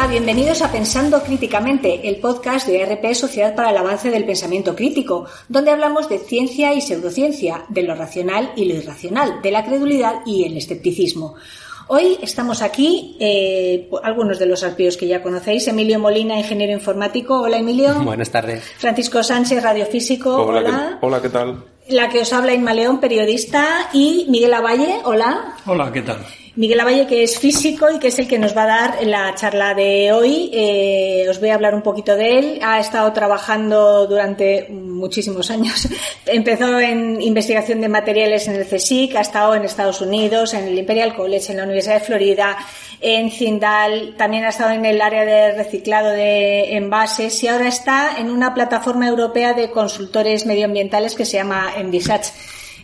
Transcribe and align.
Hola, 0.00 0.08
bienvenidos 0.12 0.62
a 0.62 0.72
Pensando 0.72 1.22
Críticamente, 1.22 2.08
el 2.08 2.16
podcast 2.16 2.66
de 2.66 2.86
RP 2.86 3.14
Sociedad 3.14 3.54
para 3.54 3.68
el 3.68 3.76
Avance 3.76 4.10
del 4.10 4.24
Pensamiento 4.24 4.74
Crítico, 4.74 5.26
donde 5.46 5.72
hablamos 5.72 6.08
de 6.08 6.18
ciencia 6.18 6.72
y 6.72 6.80
pseudociencia, 6.80 7.66
de 7.68 7.82
lo 7.82 7.94
racional 7.94 8.50
y 8.56 8.64
lo 8.64 8.76
irracional, 8.76 9.42
de 9.42 9.50
la 9.50 9.62
credulidad 9.62 10.22
y 10.24 10.44
el 10.44 10.56
escepticismo. 10.56 11.34
Hoy 11.88 12.16
estamos 12.22 12.62
aquí, 12.62 13.18
eh, 13.20 13.90
algunos 14.02 14.38
de 14.38 14.46
los 14.46 14.64
arpíos 14.64 14.96
que 14.96 15.06
ya 15.06 15.22
conocéis, 15.22 15.68
Emilio 15.68 15.98
Molina, 15.98 16.38
ingeniero 16.38 16.72
informático. 16.72 17.38
Hola, 17.38 17.58
Emilio. 17.58 17.92
Buenas 18.02 18.30
tardes. 18.30 18.64
Francisco 18.78 19.22
Sánchez, 19.22 19.62
radiofísico. 19.62 20.34
Hola, 20.34 20.60
Hola. 20.60 20.96
¿qué, 20.98 21.06
hola, 21.06 21.20
¿qué 21.20 21.28
tal? 21.28 21.64
La 21.88 22.08
que 22.08 22.20
os 22.20 22.32
habla 22.32 22.54
Inma 22.54 22.72
León, 22.72 23.00
periodista. 23.00 23.90
Y 23.92 24.24
Miguel 24.30 24.54
Avalle. 24.54 25.02
Hola. 25.04 25.56
Hola, 25.66 25.92
¿qué 25.92 26.00
tal? 26.00 26.24
Miguel 26.56 26.80
Avalle, 26.80 27.06
que 27.06 27.22
es 27.22 27.38
físico 27.38 27.88
y 27.90 27.98
que 27.98 28.08
es 28.08 28.18
el 28.18 28.26
que 28.26 28.38
nos 28.38 28.56
va 28.56 28.64
a 28.64 28.66
dar 28.66 29.06
la 29.06 29.34
charla 29.34 29.74
de 29.74 30.12
hoy. 30.12 30.50
Eh, 30.52 31.26
os 31.28 31.38
voy 31.38 31.50
a 31.50 31.54
hablar 31.54 31.74
un 31.74 31.82
poquito 31.82 32.16
de 32.16 32.38
él. 32.38 32.60
Ha 32.62 32.80
estado 32.80 33.12
trabajando 33.12 34.06
durante 34.06 34.68
muchísimos 34.68 35.50
años. 35.50 35.88
Empezó 36.26 36.80
en 36.80 37.22
investigación 37.22 37.80
de 37.80 37.88
materiales 37.88 38.48
en 38.48 38.56
el 38.56 38.66
CSIC, 38.66 39.14
ha 39.16 39.20
estado 39.20 39.54
en 39.54 39.64
Estados 39.64 40.00
Unidos, 40.00 40.54
en 40.54 40.66
el 40.66 40.78
Imperial 40.78 41.14
College, 41.14 41.52
en 41.52 41.58
la 41.58 41.64
Universidad 41.64 42.00
de 42.00 42.04
Florida, 42.04 42.56
en 43.00 43.30
Cindal, 43.30 44.14
también 44.18 44.44
ha 44.44 44.50
estado 44.50 44.72
en 44.72 44.84
el 44.84 45.00
área 45.00 45.24
de 45.24 45.52
reciclado 45.52 46.10
de 46.10 46.76
envases 46.76 47.42
y 47.42 47.48
ahora 47.48 47.68
está 47.68 48.18
en 48.18 48.30
una 48.30 48.52
plataforma 48.52 49.08
europea 49.08 49.54
de 49.54 49.70
consultores 49.70 50.44
medioambientales 50.44 51.14
que 51.14 51.24
se 51.24 51.38
llama 51.38 51.72
Envisage. 51.76 52.32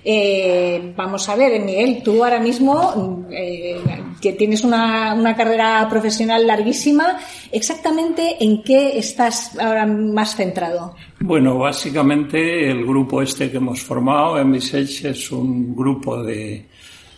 Eh, 0.09 0.93
vamos 0.97 1.29
a 1.29 1.35
ver, 1.35 1.61
Miguel, 1.61 2.01
tú 2.01 2.23
ahora 2.23 2.39
mismo 2.39 3.27
eh, 3.29 3.77
que 4.23 4.35
tienes 4.35 4.63
una, 4.63 5.13
una, 5.15 5.35
carrera 5.35 5.85
profesional 5.91 6.47
larguísima, 6.47 7.19
exactamente 7.51 8.37
en 8.39 8.63
qué 8.63 8.97
estás 8.99 9.59
ahora 9.59 9.85
más 9.85 10.37
centrado? 10.37 10.95
Bueno, 11.19 11.59
básicamente 11.59 12.71
el 12.71 12.87
grupo 12.87 13.21
este 13.21 13.51
que 13.51 13.57
hemos 13.57 13.83
formado, 13.83 14.39
Envisage, 14.39 15.11
es 15.11 15.33
un 15.33 15.75
grupo 15.75 16.23
de, 16.23 16.69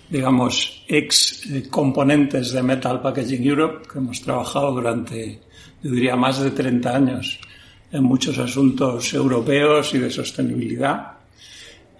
digamos, 0.09 0.83
ex 0.89 1.47
componentes 1.69 2.53
de 2.53 2.63
Metal 2.63 3.03
Packaging 3.03 3.45
Europe 3.47 3.87
que 3.87 3.99
hemos 3.99 4.23
trabajado 4.23 4.73
durante, 4.73 5.41
yo 5.83 5.91
diría, 5.91 6.17
más 6.17 6.41
de 6.43 6.53
30 6.53 6.97
años 6.97 7.39
en 7.93 8.03
muchos 8.03 8.39
asuntos 8.39 9.13
europeos 9.13 9.93
y 9.93 9.99
de 9.99 10.11
sostenibilidad 10.11 11.18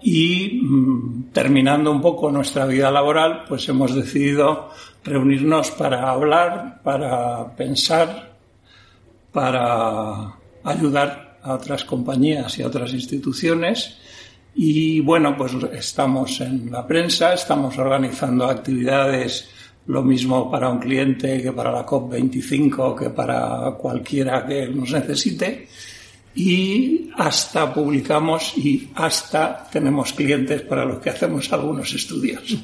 y 0.01 0.61
mmm, 0.61 1.31
terminando 1.31 1.91
un 1.91 2.01
poco 2.01 2.31
nuestra 2.31 2.65
vida 2.65 2.91
laboral, 2.91 3.43
pues 3.47 3.67
hemos 3.69 3.93
decidido 3.93 4.69
reunirnos 5.03 5.71
para 5.71 6.09
hablar, 6.09 6.81
para 6.83 7.55
pensar, 7.55 8.33
para 9.31 10.35
ayudar 10.63 11.37
a 11.41 11.53
otras 11.53 11.83
compañías 11.83 12.57
y 12.59 12.63
a 12.63 12.67
otras 12.67 12.93
instituciones. 12.93 13.97
Y 14.55 14.99
bueno, 15.01 15.37
pues 15.37 15.53
estamos 15.73 16.41
en 16.41 16.71
la 16.71 16.85
prensa, 16.85 17.33
estamos 17.33 17.77
organizando 17.77 18.45
actividades, 18.45 19.49
lo 19.87 20.03
mismo 20.03 20.51
para 20.51 20.69
un 20.69 20.79
cliente 20.79 21.41
que 21.41 21.51
para 21.51 21.71
la 21.71 21.85
COP25, 21.85 22.95
que 22.97 23.09
para 23.09 23.71
cualquiera 23.77 24.45
que 24.45 24.67
nos 24.67 24.91
necesite 24.91 25.67
y 26.39 27.11
hasta 27.17 27.73
publicamos 27.73 28.57
y 28.57 28.87
hasta 28.95 29.67
tenemos 29.69 30.13
clientes 30.13 30.61
para 30.61 30.85
los 30.85 30.99
que 30.99 31.09
hacemos 31.09 31.51
algunos 31.51 31.93
estudios. 31.93 32.57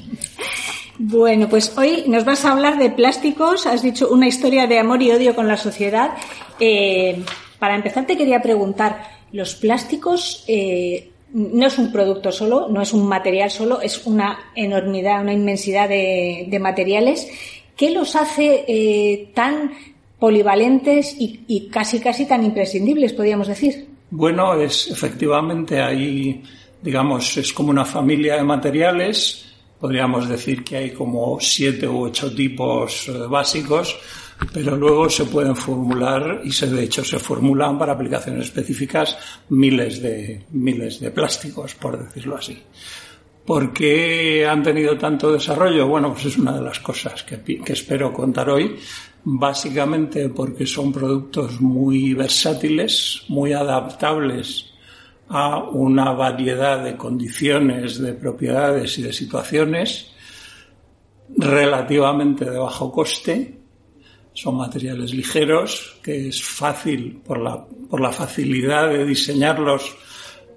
Bueno, 0.98 1.46
pues 1.46 1.76
hoy 1.76 2.04
nos 2.06 2.24
vas 2.24 2.46
a 2.46 2.52
hablar 2.52 2.78
de 2.78 2.88
plásticos. 2.88 3.66
Has 3.66 3.82
dicho 3.82 4.08
una 4.08 4.26
historia 4.26 4.66
de 4.66 4.78
amor 4.78 5.02
y 5.02 5.10
odio 5.10 5.34
con 5.34 5.46
la 5.46 5.58
sociedad. 5.58 6.12
Eh, 6.58 7.22
para 7.58 7.74
empezar, 7.74 8.06
te 8.06 8.16
quería 8.16 8.40
preguntar, 8.40 9.02
¿los 9.32 9.54
plásticos 9.56 10.44
eh, 10.48 11.10
no 11.34 11.66
es 11.66 11.76
un 11.76 11.92
producto 11.92 12.32
solo, 12.32 12.68
no 12.70 12.80
es 12.80 12.94
un 12.94 13.06
material 13.06 13.50
solo, 13.50 13.82
es 13.82 14.06
una 14.06 14.38
enormidad, 14.54 15.20
una 15.20 15.34
inmensidad 15.34 15.86
de, 15.86 16.46
de 16.48 16.58
materiales? 16.58 17.28
¿Qué 17.76 17.90
los 17.90 18.16
hace 18.16 18.64
eh, 18.66 19.32
tan 19.34 19.72
polivalentes 20.18 21.14
y, 21.18 21.68
casi 21.68 22.00
casi 22.00 22.26
tan 22.26 22.44
imprescindibles, 22.44 23.12
podríamos 23.12 23.48
decir. 23.48 23.86
Bueno, 24.10 24.54
es 24.54 24.90
efectivamente 24.90 25.80
ahí, 25.80 26.42
digamos, 26.80 27.36
es 27.36 27.52
como 27.52 27.70
una 27.70 27.84
familia 27.84 28.36
de 28.36 28.44
materiales. 28.44 29.44
Podríamos 29.78 30.28
decir 30.28 30.64
que 30.64 30.76
hay 30.76 30.90
como 30.90 31.38
siete 31.40 31.86
u 31.86 32.04
ocho 32.04 32.34
tipos 32.34 33.08
eh, 33.08 33.12
básicos, 33.28 33.98
pero 34.52 34.74
luego 34.74 35.10
se 35.10 35.26
pueden 35.26 35.54
formular 35.54 36.40
y 36.44 36.50
se 36.50 36.66
de 36.66 36.84
hecho 36.84 37.04
se 37.04 37.18
formulan 37.18 37.78
para 37.78 37.92
aplicaciones 37.92 38.46
específicas 38.46 39.18
miles 39.50 40.00
de 40.00 40.44
miles 40.52 41.00
de 41.00 41.10
plásticos, 41.10 41.74
por 41.74 42.02
decirlo 42.02 42.36
así. 42.36 42.56
¿Por 43.44 43.72
qué 43.72 44.46
han 44.46 44.62
tenido 44.62 44.96
tanto 44.96 45.30
desarrollo? 45.30 45.86
Bueno, 45.86 46.12
pues 46.12 46.24
es 46.24 46.38
una 46.38 46.52
de 46.52 46.62
las 46.62 46.80
cosas 46.80 47.22
que 47.22 47.62
espero 47.66 48.12
contar 48.12 48.50
hoy 48.50 48.76
básicamente 49.28 50.28
porque 50.28 50.66
son 50.66 50.92
productos 50.92 51.60
muy 51.60 52.14
versátiles, 52.14 53.24
muy 53.26 53.52
adaptables 53.52 54.72
a 55.28 55.64
una 55.64 56.12
variedad 56.12 56.84
de 56.84 56.96
condiciones, 56.96 57.98
de 57.98 58.12
propiedades 58.12 58.96
y 58.98 59.02
de 59.02 59.12
situaciones, 59.12 60.12
relativamente 61.36 62.44
de 62.44 62.56
bajo 62.56 62.92
coste, 62.92 63.58
son 64.32 64.58
materiales 64.58 65.12
ligeros, 65.12 65.98
que 66.04 66.28
es 66.28 66.40
fácil 66.40 67.20
por 67.26 67.38
la, 67.38 67.64
por 67.90 68.00
la 68.00 68.12
facilidad 68.12 68.90
de 68.90 69.04
diseñarlos 69.04 69.92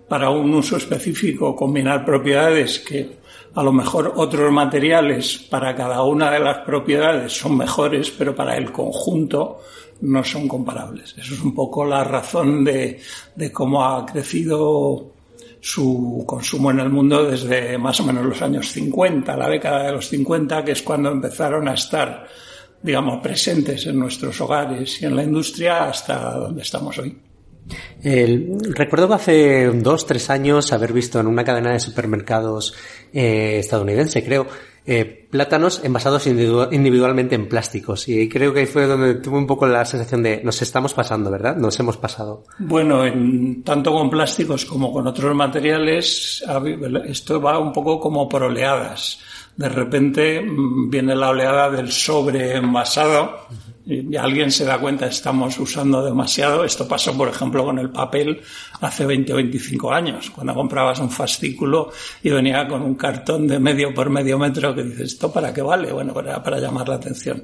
para 0.08 0.30
un 0.30 0.54
uso 0.54 0.78
específico, 0.78 1.56
combinar 1.56 2.06
propiedades 2.06 2.78
que 2.78 3.18
a 3.56 3.64
lo 3.64 3.72
mejor 3.72 4.14
otros 4.16 4.52
materiales 4.52 5.38
para 5.50 5.76
cada 5.76 6.04
una 6.04 6.32
de 6.32 6.40
las 6.40 6.60
propiedades 6.60 7.34
son 7.34 7.58
mejores, 7.58 8.12
pero 8.12 8.36
para 8.36 8.56
el 8.58 8.72
conjunto 8.72 9.62
no 10.02 10.24
son 10.24 10.48
comparables. 10.48 11.16
Eso 11.18 11.34
es 11.34 11.42
un 11.42 11.54
poco 11.54 11.84
la 11.86 12.04
razón 12.04 12.64
de, 12.64 13.00
de 13.36 13.52
cómo 13.52 13.86
ha 13.86 14.06
crecido 14.06 15.14
su 15.62 16.24
consumo 16.26 16.72
en 16.72 16.80
el 16.80 16.90
mundo 16.90 17.26
desde 17.26 17.78
más 17.78 18.00
o 18.00 18.06
menos 18.06 18.26
los 18.26 18.42
años 18.42 18.72
50, 18.72 19.36
la 19.36 19.50
década 19.50 19.84
de 19.84 19.92
los 19.94 20.08
50, 20.08 20.64
que 20.64 20.72
es 20.72 20.82
cuando 20.82 21.12
empezaron 21.12 21.68
a 21.68 21.74
estar, 21.74 22.28
digamos, 22.82 23.22
presentes 23.22 23.86
en 23.88 24.00
nuestros 24.00 24.40
hogares 24.40 25.02
y 25.02 25.06
en 25.06 25.16
la 25.16 25.24
industria 25.24 25.90
hasta 25.90 26.36
donde 26.36 26.62
estamos 26.62 26.98
hoy. 26.98 27.29
El, 28.02 28.58
recuerdo 28.74 29.14
hace 29.14 29.68
dos, 29.68 30.06
tres 30.06 30.30
años 30.30 30.72
haber 30.72 30.94
visto 30.94 31.20
en 31.20 31.28
una 31.28 31.44
cadena 31.44 31.72
de 31.72 31.80
supermercados 31.80 32.74
eh, 33.14 33.58
estadounidense, 33.60 34.24
creo, 34.24 34.48
eh, 34.86 35.28
plátanos 35.30 35.82
envasados 35.84 36.26
individu 36.26 36.68
individualmente 36.72 37.36
en 37.36 37.48
plásticos. 37.48 38.08
Y 38.08 38.28
creo 38.28 38.54
que 38.54 38.62
ahí 38.62 38.66
fue 38.66 38.88
donde 38.88 39.16
tuve 39.16 39.38
un 39.38 39.46
poco 39.46 39.68
la 39.68 39.86
sensación 39.86 40.24
de 40.24 40.42
nos 40.44 40.62
estamos 40.62 40.94
pasando, 40.94 41.30
¿verdad? 41.30 41.56
Nos 41.58 41.80
hemos 41.80 41.98
pasado. 41.98 42.46
Bueno, 42.58 43.06
en, 43.06 43.62
tanto 43.64 43.92
con 43.92 44.10
plásticos 44.10 44.66
como 44.66 44.92
con 44.92 45.06
otros 45.06 45.36
materiales, 45.36 46.44
esto 47.06 47.40
va 47.40 47.60
un 47.60 47.72
poco 47.72 48.00
como 48.00 48.28
por 48.28 48.44
oleadas. 48.44 49.20
De 49.56 49.70
repente 49.70 50.42
viene 50.88 51.16
la 51.16 51.30
oleada 51.30 51.70
del 51.70 51.92
sobre 51.92 52.56
envasado 52.56 53.48
alguien 54.20 54.52
se 54.52 54.66
da 54.66 54.80
cuenta 54.80 55.08
estamos 55.08 55.58
usando 55.60 56.04
demasiado. 56.04 56.64
Esto 56.64 56.88
pasó, 56.88 57.16
por 57.18 57.28
ejemplo, 57.28 57.64
con 57.66 57.80
el 57.80 57.90
papel 57.90 58.42
hace 58.82 59.06
20 59.06 59.34
o 59.34 59.36
25 59.38 59.92
años, 59.92 60.30
cuando 60.30 60.54
comprabas 60.54 61.00
un 61.00 61.10
fascículo 61.10 61.92
y 62.22 62.30
venía 62.30 62.68
con 62.68 62.82
un 62.82 62.96
cartón 62.96 63.48
de 63.48 63.60
medio 63.60 63.94
por 63.94 64.10
medio 64.10 64.38
metro 64.38 64.76
que 64.76 64.84
dices, 64.84 65.14
¿esto 65.14 65.32
para 65.32 65.54
qué 65.54 65.62
vale? 65.62 65.92
Bueno, 65.92 66.14
para, 66.14 66.42
para 66.44 66.60
llamar 66.60 66.88
la 66.88 66.96
atención. 66.96 67.44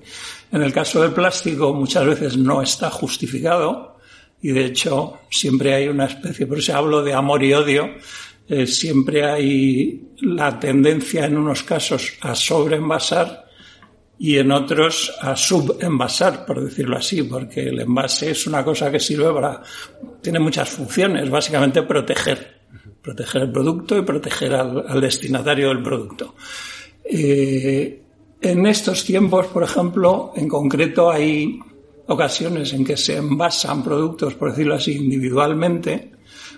En 0.51 0.61
el 0.61 0.71
caso 0.71 1.01
del 1.01 1.11
plástico 1.11 1.73
muchas 1.73 2.05
veces 2.05 2.37
no 2.37 2.61
está 2.61 2.89
justificado 2.91 3.97
y 4.41 4.51
de 4.51 4.65
hecho 4.65 5.19
siempre 5.29 5.73
hay 5.73 5.87
una 5.87 6.05
especie, 6.05 6.45
por 6.45 6.59
eso 6.59 6.75
hablo 6.75 7.01
de 7.01 7.13
amor 7.13 7.43
y 7.43 7.53
odio, 7.53 7.89
eh, 8.47 8.67
siempre 8.67 9.25
hay 9.25 10.11
la 10.21 10.59
tendencia 10.59 11.25
en 11.25 11.37
unos 11.37 11.63
casos 11.63 12.13
a 12.21 12.35
sobreenvasar 12.35 13.44
y 14.17 14.37
en 14.37 14.51
otros 14.51 15.13
a 15.19 15.35
subenvasar, 15.35 16.45
por 16.45 16.63
decirlo 16.63 16.97
así, 16.97 17.23
porque 17.23 17.67
el 17.67 17.79
envase 17.79 18.31
es 18.31 18.47
una 18.47 18.63
cosa 18.63 18.91
que 18.91 18.99
sirve 18.99 19.31
para, 19.33 19.61
tiene 20.21 20.39
muchas 20.39 20.69
funciones, 20.69 21.29
básicamente 21.29 21.83
proteger, 21.83 22.61
proteger 23.01 23.43
el 23.43 23.51
producto 23.51 23.97
y 23.97 24.03
proteger 24.03 24.53
al, 24.53 25.01
destinatario 25.01 25.69
del 25.69 25.83
producto. 25.83 26.35
Eh, 27.03 28.01
en 28.41 28.65
estos 28.65 29.03
tiempos, 29.03 29.47
por 29.47 29.63
ejemplo, 29.63 30.31
en 30.35 30.47
concreto 30.47 31.11
hay 31.11 31.59
ocasiones 32.07 32.71
en 32.73 32.85
que 32.85 32.95
se 32.95 33.17
envasan 33.17 33.83
productos, 33.83 34.35
por 34.35 34.51
decirlo 34.51 34.75
así, 34.75 34.93
individualmente, 34.93 36.11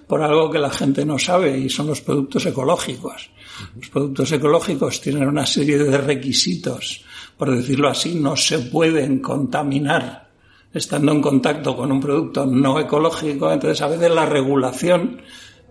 por 0.06 0.22
algo 0.22 0.52
que 0.52 0.60
la 0.60 0.70
gente 0.70 1.06
no 1.06 1.18
sabe 1.18 1.58
y 1.58 1.70
son 1.70 1.88
los 1.88 2.02
productos 2.02 2.46
ecológicos. 2.46 3.30
Los 3.76 3.90
productos 3.90 4.32
ecológicos 4.32 5.02
tienen 5.02 5.28
una 5.28 5.46
serie 5.46 5.78
de 5.78 5.98
requisitos 5.98 7.04
por 7.38 7.56
decirlo 7.56 7.88
así, 7.88 8.16
no 8.16 8.36
se 8.36 8.60
pueden 8.60 9.20
contaminar 9.20 10.28
estando 10.74 11.12
en 11.12 11.22
contacto 11.22 11.76
con 11.76 11.92
un 11.92 12.00
producto 12.00 12.46
no 12.46 12.80
ecológico. 12.80 13.52
Entonces, 13.52 13.82
a 13.82 13.88
veces 13.88 14.12
la 14.12 14.26
regulación 14.26 15.22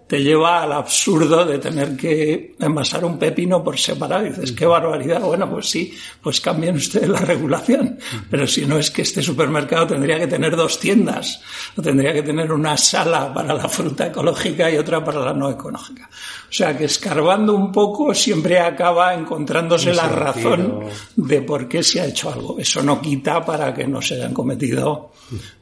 te 0.07 0.23
lleva 0.23 0.63
al 0.63 0.73
absurdo 0.73 1.45
de 1.45 1.59
tener 1.59 1.97
que 1.97 2.55
envasar 2.61 3.05
un 3.05 3.19
pepino 3.19 3.63
por 3.65 3.79
separado. 3.79 4.27
Y 4.27 4.31
dices, 4.31 4.53
qué 4.53 4.65
barbaridad. 4.65 5.21
Bueno, 5.21 5.51
pues 5.51 5.69
sí, 5.69 5.97
pues 6.23 6.41
cambien 6.41 6.77
ustedes 6.77 7.09
la 7.09 7.19
regulación. 7.19 7.99
Pero 8.31 8.47
si 8.47 8.67
no 8.67 8.79
es 8.79 8.91
que 8.91 9.03
este 9.03 9.21
supermercado 9.21 9.89
tendría 9.89 10.19
que 10.19 10.29
tener 10.29 10.55
dos 10.55 10.79
tiendas, 10.79 11.41
o 11.77 11.83
tendría 11.83 12.13
que 12.13 12.23
tener 12.23 12.53
una 12.53 12.77
sala 12.77 13.35
para 13.35 13.53
la 13.55 13.69
fruta 13.69 14.07
ecológica 14.07 14.71
y 14.71 14.77
otra 14.77 15.05
para 15.05 15.21
la 15.21 15.33
no 15.33 15.51
ecológica. 15.51 16.09
O 16.49 16.53
sea 16.53 16.77
que 16.77 16.85
escarbando 16.85 17.55
un 17.55 17.73
poco 17.73 18.15
siempre 18.15 18.61
acaba 18.61 19.13
encontrándose 19.13 19.93
la 19.93 20.09
razón 20.09 20.85
de 21.17 21.43
por 21.43 21.67
qué 21.67 21.83
se 21.83 22.01
ha 22.01 22.07
hecho 22.07 22.33
algo. 22.33 22.57
Eso 22.59 22.81
no 22.83 23.01
quita 23.01 23.45
para 23.45 23.75
que 23.75 23.89
no 23.89 24.01
se 24.01 24.15
hayan 24.15 24.33
cometido 24.33 25.11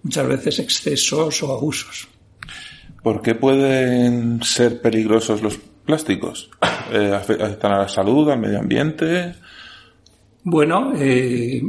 muchas 0.03 0.27
veces 0.27 0.59
excesos 0.59 1.43
o 1.43 1.53
abusos. 1.53 2.14
¿Por 3.05 3.21
qué 3.21 3.35
pueden 3.35 4.43
ser 4.43 4.81
peligrosos 4.81 5.43
los 5.43 5.59
plásticos? 5.85 6.51
Eh, 6.93 7.13
¿Afectan 7.13 7.73
a 7.73 7.79
la 7.79 7.89
salud, 7.89 8.29
al 8.29 8.39
medio 8.39 8.59
ambiente? 8.59 9.35
Bueno, 10.43 10.93
eh, 10.95 11.63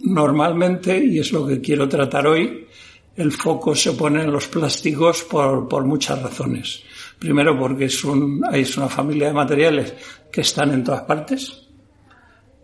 normalmente, 0.00 0.98
y 1.02 1.20
es 1.20 1.30
lo 1.32 1.46
que 1.46 1.60
quiero 1.60 1.88
tratar 1.88 2.26
hoy, 2.26 2.66
el 3.14 3.30
foco 3.30 3.76
se 3.76 3.92
pone 3.92 4.24
en 4.24 4.32
los 4.32 4.48
plásticos 4.48 5.22
por, 5.22 5.68
por 5.68 5.84
muchas 5.84 6.20
razones. 6.20 6.82
Primero 7.18 7.56
porque 7.56 7.84
es, 7.84 8.04
un, 8.04 8.42
es 8.52 8.76
una 8.76 8.88
familia 8.88 9.28
de 9.28 9.34
materiales 9.34 9.94
que 10.30 10.40
están 10.40 10.72
en 10.72 10.82
todas 10.82 11.02
partes. 11.02 11.68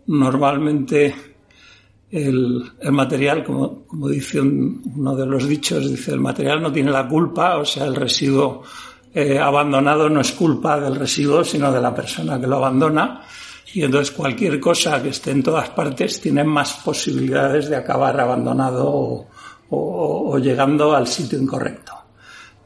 Normalmente 0.07 1.15
el, 2.13 2.71
material, 2.91 3.43
como, 3.43 4.07
dice 4.07 4.39
uno 4.39 5.15
de 5.15 5.25
los 5.25 5.47
dichos, 5.47 5.89
dice 5.89 6.11
el 6.11 6.19
material 6.19 6.61
no 6.61 6.71
tiene 6.71 6.91
la 6.91 7.07
culpa, 7.07 7.57
o 7.57 7.65
sea, 7.65 7.85
el 7.85 7.95
residuo 7.95 8.61
eh, 9.11 9.39
abandonado 9.39 10.07
no 10.09 10.21
es 10.21 10.31
culpa 10.33 10.79
del 10.79 10.95
residuo, 10.95 11.43
sino 11.43 11.71
de 11.71 11.81
la 11.81 11.93
persona 11.93 12.39
que 12.39 12.45
lo 12.45 12.57
abandona. 12.57 13.21
Y 13.73 13.81
entonces 13.81 14.11
cualquier 14.11 14.59
cosa 14.59 15.01
que 15.01 15.09
esté 15.09 15.31
en 15.31 15.41
todas 15.41 15.71
partes 15.71 16.21
tiene 16.21 16.43
más 16.43 16.73
posibilidades 16.85 17.69
de 17.69 17.77
acabar 17.77 18.19
abandonado 18.19 18.87
o, 18.87 19.27
o 19.71 20.37
llegando 20.37 20.95
al 20.95 21.07
sitio 21.07 21.39
incorrecto. 21.39 21.93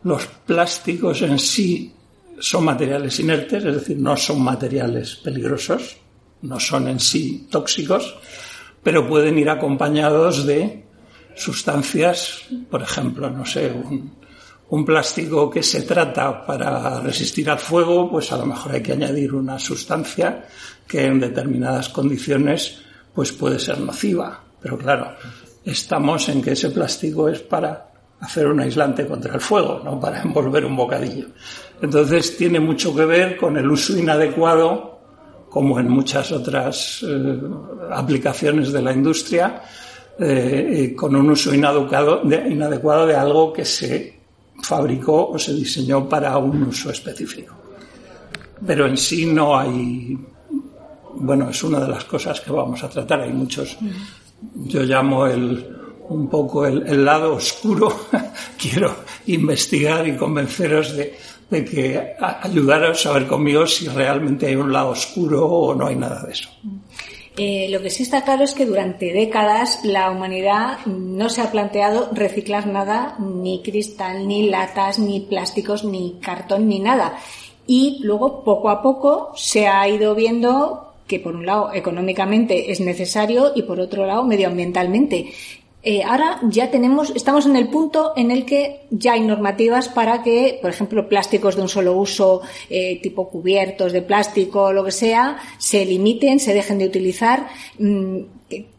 Los 0.03 0.25
plásticos 0.45 1.21
en 1.21 1.39
sí 1.39 1.93
son 2.37 2.65
materiales 2.65 3.17
inertes, 3.21 3.63
es 3.63 3.75
decir, 3.75 3.97
no 3.97 4.17
son 4.17 4.41
materiales 4.41 5.15
peligrosos, 5.15 5.95
no 6.41 6.59
son 6.59 6.89
en 6.89 6.99
sí 6.99 7.47
tóxicos, 7.49 8.17
pero 8.87 9.05
pueden 9.05 9.37
ir 9.37 9.49
acompañados 9.49 10.45
de 10.45 10.85
sustancias, 11.35 12.43
por 12.71 12.81
ejemplo, 12.81 13.29
no 13.29 13.45
sé, 13.45 13.69
un, 13.69 14.85
plástico 14.85 15.49
que 15.49 15.61
se 15.61 15.81
trata 15.81 16.45
para 16.45 17.01
resistir 17.01 17.49
al 17.49 17.59
fuego, 17.59 18.09
pues 18.09 18.31
a 18.31 18.37
lo 18.37 18.45
mejor 18.45 18.71
hay 18.71 18.81
que 18.81 18.93
añadir 18.93 19.33
una 19.33 19.59
sustancia 19.59 20.47
que 20.87 21.03
en 21.03 21.19
determinadas 21.19 21.89
condiciones 21.89 22.79
pues 23.13 23.33
puede 23.33 23.59
ser 23.59 23.77
nociva. 23.81 24.41
Pero 24.61 24.77
claro, 24.77 25.17
estamos 25.65 26.29
en 26.29 26.41
que 26.41 26.53
ese 26.53 26.69
plástico 26.69 27.27
es 27.27 27.41
para 27.41 27.91
hacer 28.21 28.47
un 28.47 28.61
aislante 28.61 29.05
contra 29.05 29.33
el 29.33 29.41
fuego, 29.41 29.81
no 29.83 29.99
para 29.99 30.21
envolver 30.23 30.63
un 30.63 30.77
bocadillo. 30.77 31.27
Entonces 31.81 32.37
tiene 32.37 32.61
mucho 32.61 32.95
que 32.95 33.03
ver 33.03 33.35
con 33.35 33.57
el 33.57 33.69
uso 33.69 33.97
inadecuado 33.97 34.96
como 35.49 35.79
en 35.79 35.89
muchas 35.89 36.31
otras 36.31 37.03
eh, 37.07 37.39
aplicaciones 37.91 38.71
de 38.71 38.81
la 38.81 38.93
industria, 38.93 39.61
eh, 40.19 40.93
con 40.95 41.15
un 41.15 41.29
uso 41.29 41.53
inadecuado 41.53 42.21
de, 42.23 42.49
inadecuado 42.49 43.05
de 43.05 43.15
algo 43.15 43.53
que 43.53 43.63
se 43.63 44.17
fabricó 44.61 45.29
o 45.29 45.39
se 45.39 45.53
diseñó 45.53 46.09
para 46.09 46.37
un 46.37 46.63
uso 46.63 46.89
específico. 46.89 47.55
Pero 48.65 48.87
en 48.87 48.97
sí 48.97 49.25
no 49.27 49.57
hay, 49.57 50.17
bueno, 51.13 51.49
es 51.49 51.63
una 51.63 51.79
de 51.81 51.89
las 51.89 52.05
cosas 52.05 52.41
que 52.41 52.51
vamos 52.51 52.83
a 52.83 52.89
tratar. 52.89 53.21
Hay 53.21 53.31
muchos, 53.31 53.77
yo 54.55 54.81
llamo 54.81 55.27
el, 55.27 55.77
un 56.09 56.27
poco 56.29 56.65
el, 56.65 57.05
lado 57.05 57.35
oscuro. 57.35 58.07
Quiero 58.57 58.95
investigar 59.27 60.07
y 60.07 60.15
convenceros 60.15 60.95
de, 60.97 61.15
de 61.49 61.63
que 61.63 62.13
ayudaros 62.19 63.05
a 63.05 63.13
ver 63.13 63.27
conmigo 63.27 63.65
si 63.65 63.87
realmente 63.87 64.47
hay 64.47 64.55
un 64.55 64.71
lado 64.71 64.89
oscuro 64.89 65.45
o 65.45 65.75
no 65.75 65.87
hay 65.87 65.95
nada 65.95 66.23
de 66.23 66.33
eso. 66.33 66.49
Eh, 67.39 67.67
lo 67.69 67.81
que 67.81 67.91
sí 67.91 68.01
está 68.01 68.23
claro 68.23 68.43
es 68.43 68.55
que 68.55 68.65
durante 68.65 69.13
décadas 69.13 69.81
la 69.83 70.09
humanidad 70.09 70.79
no 70.87 71.29
se 71.29 71.41
ha 71.41 71.51
planteado 71.51 72.09
reciclar 72.11 72.65
nada, 72.65 73.15
ni 73.19 73.61
cristal, 73.61 74.27
ni 74.27 74.49
latas, 74.49 74.97
ni 74.97 75.19
plásticos, 75.19 75.83
ni 75.83 76.17
cartón, 76.19 76.67
ni 76.67 76.79
nada. 76.79 77.19
Y 77.67 77.99
luego, 78.01 78.43
poco 78.43 78.69
a 78.69 78.81
poco, 78.81 79.33
se 79.35 79.67
ha 79.67 79.87
ido 79.87 80.15
viendo 80.15 80.95
que, 81.05 81.19
por 81.19 81.35
un 81.35 81.45
lado, 81.45 81.71
económicamente 81.73 82.71
es 82.71 82.79
necesario 82.79 83.51
y, 83.55 83.61
por 83.63 83.79
otro 83.79 84.07
lado, 84.07 84.23
medioambientalmente. 84.23 85.31
Eh, 85.83 86.03
ahora 86.03 86.39
ya 86.43 86.69
tenemos, 86.71 87.11
estamos 87.15 87.45
en 87.45 87.55
el 87.55 87.69
punto 87.69 88.13
en 88.15 88.31
el 88.31 88.45
que 88.45 88.87
ya 88.89 89.13
hay 89.13 89.21
normativas 89.21 89.89
para 89.89 90.23
que, 90.23 90.57
por 90.61 90.71
ejemplo, 90.71 91.07
plásticos 91.07 91.55
de 91.55 91.61
un 91.61 91.69
solo 91.69 91.93
uso, 91.93 92.41
eh, 92.69 92.99
tipo 93.01 93.29
cubiertos 93.29 93.93
de 93.93 94.01
plástico 94.01 94.73
lo 94.73 94.83
que 94.83 94.91
sea, 94.91 95.37
se 95.57 95.85
limiten, 95.85 96.39
se 96.39 96.53
dejen 96.53 96.79
de 96.79 96.87
utilizar. 96.87 97.47
Mm, 97.77 98.17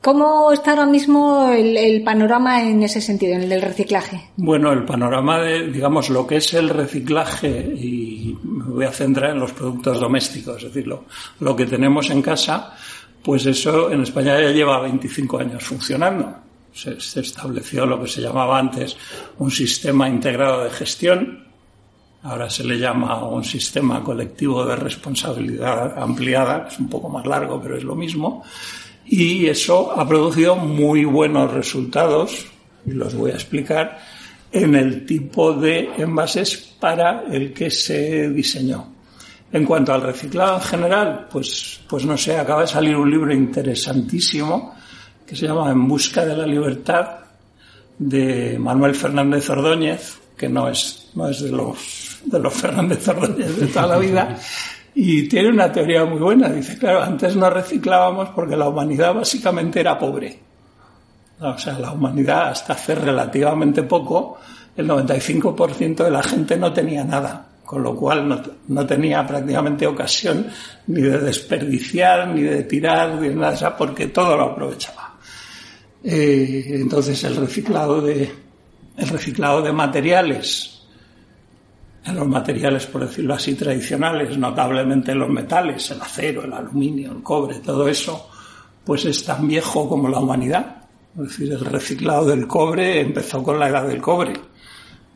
¿Cómo 0.00 0.50
está 0.50 0.70
ahora 0.72 0.86
mismo 0.86 1.50
el, 1.52 2.02
panorama 2.02 2.62
en 2.62 2.82
ese 2.82 3.00
sentido, 3.00 3.34
en 3.34 3.42
el 3.42 3.48
del 3.50 3.62
reciclaje? 3.62 4.30
Bueno, 4.36 4.72
el 4.72 4.84
panorama 4.84 5.40
de, 5.40 5.70
digamos, 5.70 6.08
lo 6.08 6.26
que 6.26 6.36
es 6.36 6.54
el 6.54 6.70
reciclaje, 6.70 7.48
y 7.48 8.36
me 8.42 8.64
voy 8.64 8.84
a 8.86 8.92
centrar 8.92 9.32
en 9.32 9.40
los 9.40 9.52
productos 9.52 10.00
domésticos, 10.00 10.56
es 10.56 10.74
decir, 10.74 10.86
lo, 10.86 11.04
lo 11.40 11.54
que 11.54 11.66
tenemos 11.66 12.08
en 12.10 12.22
casa, 12.22 12.74
pues 13.22 13.44
eso 13.44 13.90
en 13.90 14.02
España 14.02 14.40
ya 14.40 14.50
lleva 14.50 14.80
25 14.80 15.38
años 15.38 15.62
funcionando 15.62 16.47
se, 16.72 17.20
estableció 17.20 17.86
lo 17.86 18.00
que 18.02 18.08
se 18.08 18.20
llamaba 18.20 18.58
antes 18.58 18.96
un 19.38 19.50
sistema 19.50 20.08
integrado 20.08 20.64
de 20.64 20.70
gestión, 20.70 21.46
ahora 22.22 22.50
se 22.50 22.64
le 22.64 22.78
llama 22.78 23.24
un 23.26 23.44
sistema 23.44 24.02
colectivo 24.02 24.64
de 24.64 24.76
responsabilidad 24.76 25.98
ampliada, 25.98 26.68
es 26.70 26.78
un 26.78 26.88
poco 26.88 27.08
más 27.08 27.26
largo, 27.26 27.60
pero 27.60 27.76
es 27.76 27.84
lo 27.84 27.94
mismo, 27.94 28.42
y 29.06 29.46
eso 29.46 29.98
ha 29.98 30.06
producido 30.06 30.56
muy 30.56 31.04
buenos 31.04 31.52
resultados, 31.52 32.46
y 32.86 32.92
los 32.92 33.14
voy 33.14 33.30
a 33.30 33.34
explicar, 33.34 33.98
en 34.50 34.74
el 34.74 35.04
tipo 35.04 35.52
de 35.52 35.90
envases 35.98 36.56
para 36.80 37.24
el 37.30 37.52
que 37.52 37.70
se 37.70 38.30
diseñó. 38.30 38.94
En 39.50 39.64
cuanto 39.64 39.94
al 39.94 40.02
reciclado 40.02 40.56
en 40.56 40.62
general, 40.62 41.26
pues, 41.30 41.80
pues 41.88 42.04
no 42.04 42.16
sé, 42.16 42.36
acaba 42.36 42.62
de 42.62 42.66
salir 42.66 42.96
un 42.96 43.10
libro 43.10 43.32
interesantísimo 43.32 44.74
que 45.28 45.36
se 45.36 45.46
llama 45.46 45.70
En 45.70 45.86
busca 45.86 46.24
de 46.24 46.34
la 46.34 46.46
libertad 46.46 47.18
de 47.98 48.58
Manuel 48.58 48.94
Fernández 48.94 49.50
Ordóñez, 49.50 50.18
que 50.34 50.48
no 50.48 50.68
es, 50.68 51.10
no 51.14 51.28
es 51.28 51.42
de 51.42 51.50
los, 51.50 52.20
de 52.24 52.38
los 52.38 52.54
Fernández 52.54 53.06
Ordóñez 53.08 53.60
de 53.60 53.66
toda 53.66 53.88
la 53.88 53.98
vida, 53.98 54.38
y 54.94 55.28
tiene 55.28 55.50
una 55.50 55.70
teoría 55.70 56.06
muy 56.06 56.18
buena. 56.18 56.48
Dice, 56.48 56.78
claro, 56.78 57.02
antes 57.02 57.36
no 57.36 57.50
reciclábamos 57.50 58.30
porque 58.30 58.56
la 58.56 58.68
humanidad 58.68 59.14
básicamente 59.14 59.80
era 59.80 59.98
pobre. 59.98 60.38
O 61.40 61.58
sea, 61.58 61.78
la 61.78 61.92
humanidad 61.92 62.48
hasta 62.48 62.72
hace 62.72 62.94
relativamente 62.94 63.82
poco, 63.82 64.38
el 64.76 64.88
95% 64.88 66.04
de 66.04 66.10
la 66.10 66.22
gente 66.22 66.56
no 66.56 66.72
tenía 66.72 67.04
nada, 67.04 67.46
con 67.64 67.82
lo 67.82 67.94
cual 67.94 68.42
no, 68.66 68.86
tenía 68.86 69.26
prácticamente 69.26 69.86
ocasión 69.86 70.46
ni 70.86 71.02
de 71.02 71.18
desperdiciar, 71.18 72.28
ni 72.28 72.42
de 72.42 72.62
tirar, 72.62 73.16
ni 73.16 73.28
de 73.28 73.34
nada, 73.34 73.76
porque 73.76 74.06
todo 74.06 74.36
lo 74.36 74.44
aprovechaba. 74.44 75.07
Eh, 76.04 76.64
entonces 76.74 77.22
el 77.24 77.36
reciclado 77.36 78.00
de, 78.00 78.30
el 78.96 79.08
reciclado 79.08 79.62
de 79.62 79.72
materiales 79.72 80.78
los 82.12 82.26
materiales, 82.26 82.86
por 82.86 83.06
decirlo 83.06 83.34
así, 83.34 83.54
tradicionales, 83.54 84.36
notablemente 84.38 85.14
los 85.14 85.28
metales, 85.28 85.90
el 85.90 86.00
acero, 86.00 86.44
el 86.44 86.52
aluminio, 86.52 87.12
el 87.12 87.22
cobre, 87.22 87.56
todo 87.56 87.88
eso, 87.88 88.30
pues 88.84 89.04
es 89.04 89.24
tan 89.24 89.46
viejo 89.46 89.88
como 89.88 90.08
la 90.08 90.18
humanidad. 90.18 90.84
Es 91.16 91.28
decir, 91.28 91.52
el 91.52 91.64
reciclado 91.64 92.26
del 92.26 92.46
cobre 92.46 93.00
empezó 93.00 93.42
con 93.42 93.58
la 93.58 93.68
edad 93.68 93.86
del 93.86 94.00
cobre, 94.00 94.34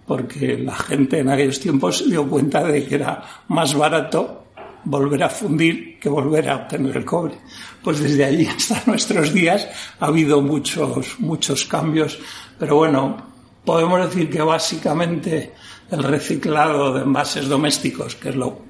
porque 0.07 0.59
la 0.59 0.75
gente 0.75 1.21
en 1.21 1.31
aquellos 1.31 1.61
tiempos 1.61 1.99
se 1.99 2.07
dio 2.07 2.29
cuenta 2.29 2.65
de 2.65 2.85
que 2.85 2.97
era 2.97 3.23
más 3.49 3.75
barato 3.75 4.42
volver 4.85 5.23
a 5.23 5.29
fundir 5.29 5.99
que 5.99 6.09
volver 6.09 6.49
a 6.49 6.57
obtener 6.57 6.97
el 6.97 7.05
cobre. 7.05 7.35
Pues 7.83 8.01
desde 8.01 8.25
allí 8.25 8.47
hasta 8.47 8.83
nuestros 8.91 9.33
días 9.33 9.69
ha 10.01 10.07
habido 10.07 10.41
muchos, 10.41 11.19
muchos 11.21 11.65
cambios, 11.65 12.19
pero 12.59 12.77
bueno, 12.77 13.17
podemos 13.65 14.09
decir 14.09 14.31
que 14.31 14.43
básicamente 14.43 15.53
el 15.91 16.03
reciclado 16.03 16.95
de 16.95 17.03
envases 17.03 17.49
domésticos, 17.49 18.17
que 18.17 18.31
es 18.31 18.37
lo, 18.37 18.63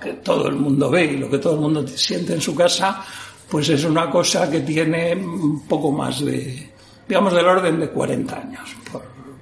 que 0.00 0.14
todo 0.14 0.48
el 0.48 0.56
mundo 0.56 0.90
ve 0.90 1.04
y 1.04 1.16
lo 1.18 1.28
que 1.28 1.38
todo 1.38 1.54
el 1.54 1.60
mundo 1.60 1.86
siente 1.86 2.34
en 2.34 2.40
su 2.40 2.54
casa, 2.54 3.04
pues 3.48 3.68
es 3.68 3.84
una 3.84 4.08
cosa 4.08 4.48
que 4.50 4.60
tiene 4.60 5.14
un 5.14 5.66
poco 5.66 5.90
más 5.90 6.24
de, 6.24 6.72
digamos, 7.08 7.34
del 7.34 7.46
orden 7.46 7.80
de 7.80 7.88
40 7.90 8.36
años, 8.36 8.76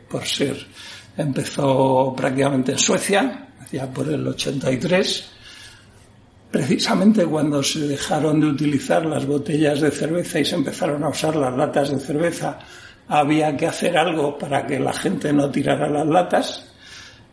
por, 0.08 0.24
ser. 0.24 0.66
Empezó 1.16 2.14
prácticamente 2.16 2.72
en 2.72 2.78
Suecia, 2.78 3.48
ya 3.70 3.92
por 3.92 4.08
el 4.08 4.26
83, 4.26 5.30
precisamente 6.50 7.26
cuando 7.26 7.62
se 7.62 7.80
dejaron 7.86 8.40
de 8.40 8.46
utilizar 8.46 9.04
las 9.06 9.26
botellas 9.26 9.80
de 9.80 9.90
cerveza 9.90 10.40
y 10.40 10.44
se 10.44 10.56
empezaron 10.56 11.04
a 11.04 11.08
usar 11.08 11.36
las 11.36 11.56
latas 11.56 11.90
de 11.90 12.00
cerveza, 12.00 12.58
había 13.08 13.56
que 13.56 13.66
hacer 13.66 13.96
algo 13.96 14.36
para 14.38 14.66
que 14.66 14.78
la 14.78 14.92
gente 14.92 15.32
no 15.32 15.50
tirara 15.50 15.88
las 15.88 16.06
latas 16.06 16.68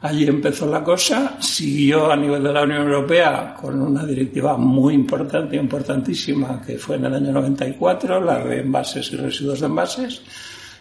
Allí 0.06 0.28
empezó 0.28 0.68
la 0.68 0.84
cosa, 0.84 1.38
siguió 1.40 2.12
a 2.12 2.16
nivel 2.16 2.44
de 2.44 2.54
la 2.54 2.62
Unión 2.62 2.84
Europea 2.84 3.56
con 3.60 3.82
una 3.82 4.06
directiva 4.06 4.56
muy 4.56 4.94
importante, 4.94 5.56
importantísima, 5.56 6.62
que 6.62 6.78
fue 6.78 6.98
en 6.98 7.06
el 7.06 7.16
año 7.16 7.32
94, 7.32 8.22
la 8.22 8.44
de 8.44 8.60
envases 8.60 9.12
y 9.12 9.16
residuos 9.16 9.62
de 9.62 9.66
envases, 9.66 10.22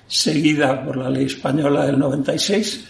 seguida 0.06 0.84
por 0.84 0.98
la 0.98 1.08
ley 1.08 1.24
española 1.24 1.86
del 1.86 1.98
96. 1.98 2.86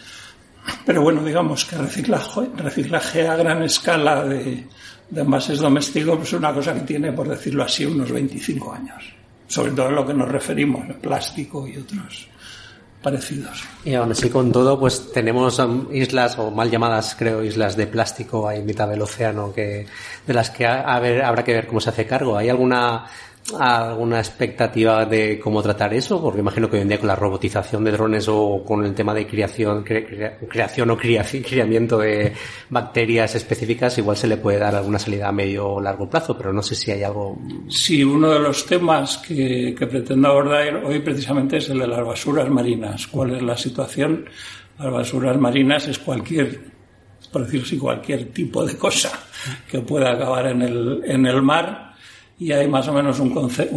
Pero 0.84 1.02
bueno, 1.02 1.22
digamos 1.22 1.64
que 1.66 1.76
reciclaje, 1.76 3.28
a 3.28 3.36
gran 3.36 3.62
escala 3.62 4.24
de 4.24 4.66
envases 5.14 5.58
domésticos 5.58 6.22
es 6.22 6.32
una 6.32 6.52
cosa 6.52 6.74
que 6.74 6.80
tiene, 6.80 7.12
por 7.12 7.28
decirlo 7.28 7.64
así, 7.64 7.84
unos 7.84 8.10
25 8.10 8.72
años. 8.72 9.04
Sobre 9.46 9.72
todo 9.72 9.88
en 9.88 9.94
lo 9.94 10.06
que 10.06 10.14
nos 10.14 10.28
referimos, 10.28 10.88
el 10.88 10.96
plástico 10.96 11.66
y 11.68 11.76
otros 11.76 12.28
parecidos. 13.04 13.62
Y 13.84 13.94
aún 13.94 14.10
así 14.12 14.30
con 14.30 14.50
todo, 14.50 14.80
pues 14.80 15.12
tenemos 15.12 15.58
um, 15.58 15.92
islas, 15.92 16.38
o 16.38 16.50
mal 16.50 16.70
llamadas 16.70 17.14
creo, 17.16 17.44
islas 17.44 17.76
de 17.76 17.86
plástico 17.86 18.48
ahí 18.48 18.60
en 18.60 18.66
mitad 18.66 18.88
del 18.88 19.02
océano, 19.02 19.52
que, 19.52 19.86
de 20.26 20.34
las 20.34 20.48
que 20.48 20.66
habrá 20.66 21.44
que 21.44 21.52
ver 21.52 21.66
cómo 21.66 21.80
se 21.80 21.90
hace 21.90 22.06
cargo. 22.06 22.36
¿Hay 22.36 22.48
alguna 22.48 23.04
alguna 23.58 24.18
expectativa 24.18 25.04
de 25.04 25.38
cómo 25.38 25.62
tratar 25.62 25.92
eso? 25.92 26.20
Porque 26.20 26.40
imagino 26.40 26.68
que 26.68 26.76
hoy 26.76 26.82
en 26.82 26.88
día 26.88 26.98
con 26.98 27.08
la 27.08 27.16
robotización 27.16 27.84
de 27.84 27.92
drones 27.92 28.26
o 28.28 28.64
con 28.64 28.84
el 28.84 28.94
tema 28.94 29.12
de 29.12 29.26
creación, 29.26 29.84
creación 29.84 30.90
o 30.90 30.96
criamiento 30.96 31.98
de 31.98 32.32
bacterias 32.70 33.34
específicas, 33.34 33.98
igual 33.98 34.16
se 34.16 34.26
le 34.26 34.38
puede 34.38 34.58
dar 34.58 34.74
alguna 34.74 34.98
salida 34.98 35.28
a 35.28 35.32
medio 35.32 35.68
o 35.68 35.80
largo 35.80 36.08
plazo, 36.08 36.36
pero 36.36 36.52
no 36.52 36.62
sé 36.62 36.74
si 36.74 36.90
hay 36.90 37.02
algo. 37.02 37.38
Sí, 37.68 38.02
uno 38.02 38.30
de 38.30 38.40
los 38.40 38.64
temas 38.64 39.18
que, 39.18 39.74
que 39.78 39.86
pretendo 39.86 40.28
abordar 40.28 40.76
hoy 40.84 41.00
precisamente 41.00 41.58
es 41.58 41.68
el 41.68 41.80
de 41.80 41.86
las 41.86 42.04
basuras 42.04 42.48
marinas. 42.48 43.06
¿Cuál 43.08 43.36
es 43.36 43.42
la 43.42 43.56
situación? 43.56 44.24
Las 44.78 44.90
basuras 44.90 45.38
marinas 45.38 45.86
es 45.86 45.98
cualquier, 45.98 46.60
por 47.30 47.44
decirlo 47.44 47.66
así, 47.66 47.78
cualquier 47.78 48.32
tipo 48.32 48.64
de 48.64 48.76
cosa 48.76 49.12
que 49.68 49.80
pueda 49.80 50.12
acabar 50.12 50.46
en 50.46 50.62
el, 50.62 51.02
en 51.04 51.26
el 51.26 51.42
mar 51.42 51.93
y 52.38 52.50
hay 52.50 52.66
más 52.68 52.88
o 52.88 52.92
menos 52.92 53.20
un, 53.20 53.30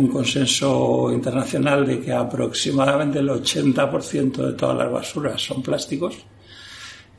consenso 0.07 1.11
internacional 1.11 1.85
de 1.85 1.99
que 1.99 2.11
aproximadamente 2.11 3.19
el 3.19 3.29
80% 3.29 4.31
de 4.37 4.53
todas 4.53 4.77
las 4.77 4.91
basuras 4.91 5.41
son 5.41 5.61
plásticos 5.61 6.15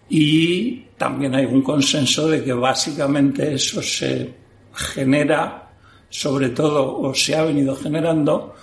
y 0.09 0.81
también 0.97 1.35
hay 1.35 1.45
un 1.45 1.63
consenso 1.63 2.27
de 2.29 2.43
que 2.43 2.53
básicamente 2.53 3.55
eso 3.55 3.81
se 3.83 4.35
genera 4.73 5.71
sobre 6.11 6.49
todo 6.51 6.99
o 6.99 7.15
se 7.15 7.37
ha 7.37 7.45
venido 7.45 7.77
generando 7.77 8.55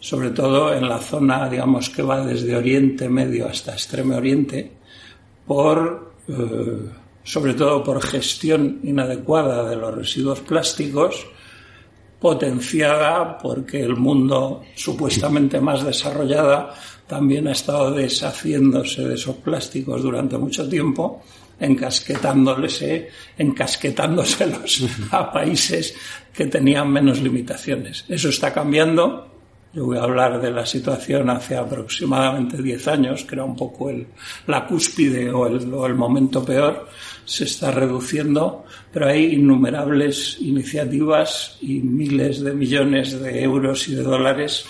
sobre 0.00 0.30
todo 0.30 0.72
en 0.72 0.88
la 0.88 0.98
zona 0.98 1.50
digamos 1.50 1.90
que 1.90 2.02
va 2.02 2.24
desde 2.24 2.56
Oriente 2.56 3.08
Medio 3.08 3.46
hasta 3.48 3.72
Extremo 3.72 4.16
Oriente 4.16 4.72
por 5.46 6.14
eh, 6.28 6.88
sobre 7.24 7.54
todo 7.54 7.84
por 7.84 8.00
gestión 8.00 8.80
inadecuada 8.84 9.68
de 9.68 9.76
los 9.76 9.94
residuos 9.94 10.40
plásticos 10.40 11.26
potenciada 12.22 13.36
porque 13.36 13.82
el 13.82 13.96
mundo 13.96 14.62
supuestamente 14.76 15.60
más 15.60 15.84
desarrollado 15.84 16.70
también 17.08 17.48
ha 17.48 17.52
estado 17.52 17.90
deshaciéndose 17.90 19.02
de 19.08 19.14
esos 19.14 19.36
plásticos 19.36 20.02
durante 20.02 20.38
mucho 20.38 20.66
tiempo, 20.68 21.20
encasquetándoles, 21.58 22.84
encasquetándoselos 23.36 24.84
a 25.10 25.32
países 25.32 25.94
que 26.32 26.46
tenían 26.46 26.90
menos 26.90 27.20
limitaciones. 27.20 28.04
Eso 28.08 28.28
está 28.28 28.52
cambiando. 28.52 29.28
Yo 29.74 29.86
voy 29.86 29.98
a 29.98 30.02
hablar 30.02 30.40
de 30.40 30.50
la 30.50 30.64
situación 30.64 31.28
hace 31.28 31.56
aproximadamente 31.56 32.62
10 32.62 32.88
años, 32.88 33.24
que 33.24 33.34
era 33.34 33.44
un 33.44 33.56
poco 33.56 33.90
el, 33.90 34.06
la 34.46 34.64
cúspide 34.66 35.30
o 35.30 35.46
el 35.86 35.94
momento 35.94 36.44
peor 36.44 36.86
se 37.24 37.44
está 37.44 37.70
reduciendo, 37.70 38.64
pero 38.92 39.08
hay 39.08 39.34
innumerables 39.34 40.38
iniciativas 40.40 41.56
y 41.60 41.80
miles 41.80 42.40
de 42.40 42.54
millones 42.54 43.20
de 43.20 43.42
euros 43.42 43.88
y 43.88 43.94
de 43.94 44.02
dólares 44.02 44.64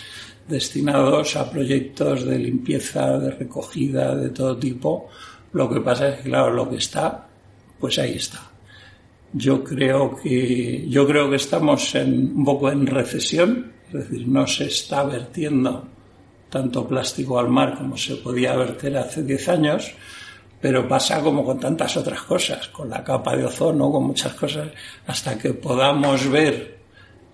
destinados 0.49 1.37
a 1.37 1.50
proyectos 1.50 2.25
de 2.25 2.38
limpieza, 2.38 3.18
de 3.18 3.30
recogida, 3.30 4.14
de 4.14 4.30
todo 4.30 4.56
tipo. 4.56 5.09
Lo 5.52 5.68
que 5.68 5.80
pasa 5.80 6.09
es 6.09 6.21
que, 6.21 6.30
claro, 6.30 6.52
lo 6.52 6.68
que 6.68 6.76
está, 6.76 7.26
pues 7.78 7.99
ahí 7.99 8.14
está. 8.14 8.50
Yo 9.32 9.64
creo 9.64 10.16
que, 10.16 10.87
yo 10.88 11.06
creo 11.06 11.30
que 11.30 11.37
estamos 11.37 11.94
en, 11.94 12.37
un 12.37 12.44
poco 12.44 12.71
en 12.71 12.87
recesión, 12.87 13.73
es 13.87 13.92
decir, 13.92 14.28
no 14.28 14.47
se 14.47 14.66
está 14.66 15.04
vertiendo 15.04 15.88
tanto 16.50 16.87
plástico 16.87 17.38
al 17.38 17.49
mar 17.49 17.78
como 17.78 17.97
se 17.97 18.16
podía 18.16 18.54
verter 18.54 18.99
hace 18.99 19.23
10 19.23 19.49
años 19.49 19.94
pero 20.62 20.87
pasa 20.87 21.21
como 21.21 21.45
con 21.45 21.59
tantas 21.59 21.97
otras 21.97 22.23
cosas, 22.23 22.69
con 22.69 22.88
la 22.88 23.02
capa 23.02 23.37
de 23.37 23.45
ozono, 23.45 23.90
con 23.90 24.04
muchas 24.04 24.33
cosas, 24.35 24.69
hasta 25.09 25.37
que 25.37 25.52
podamos 25.54 26.31
ver 26.31 26.78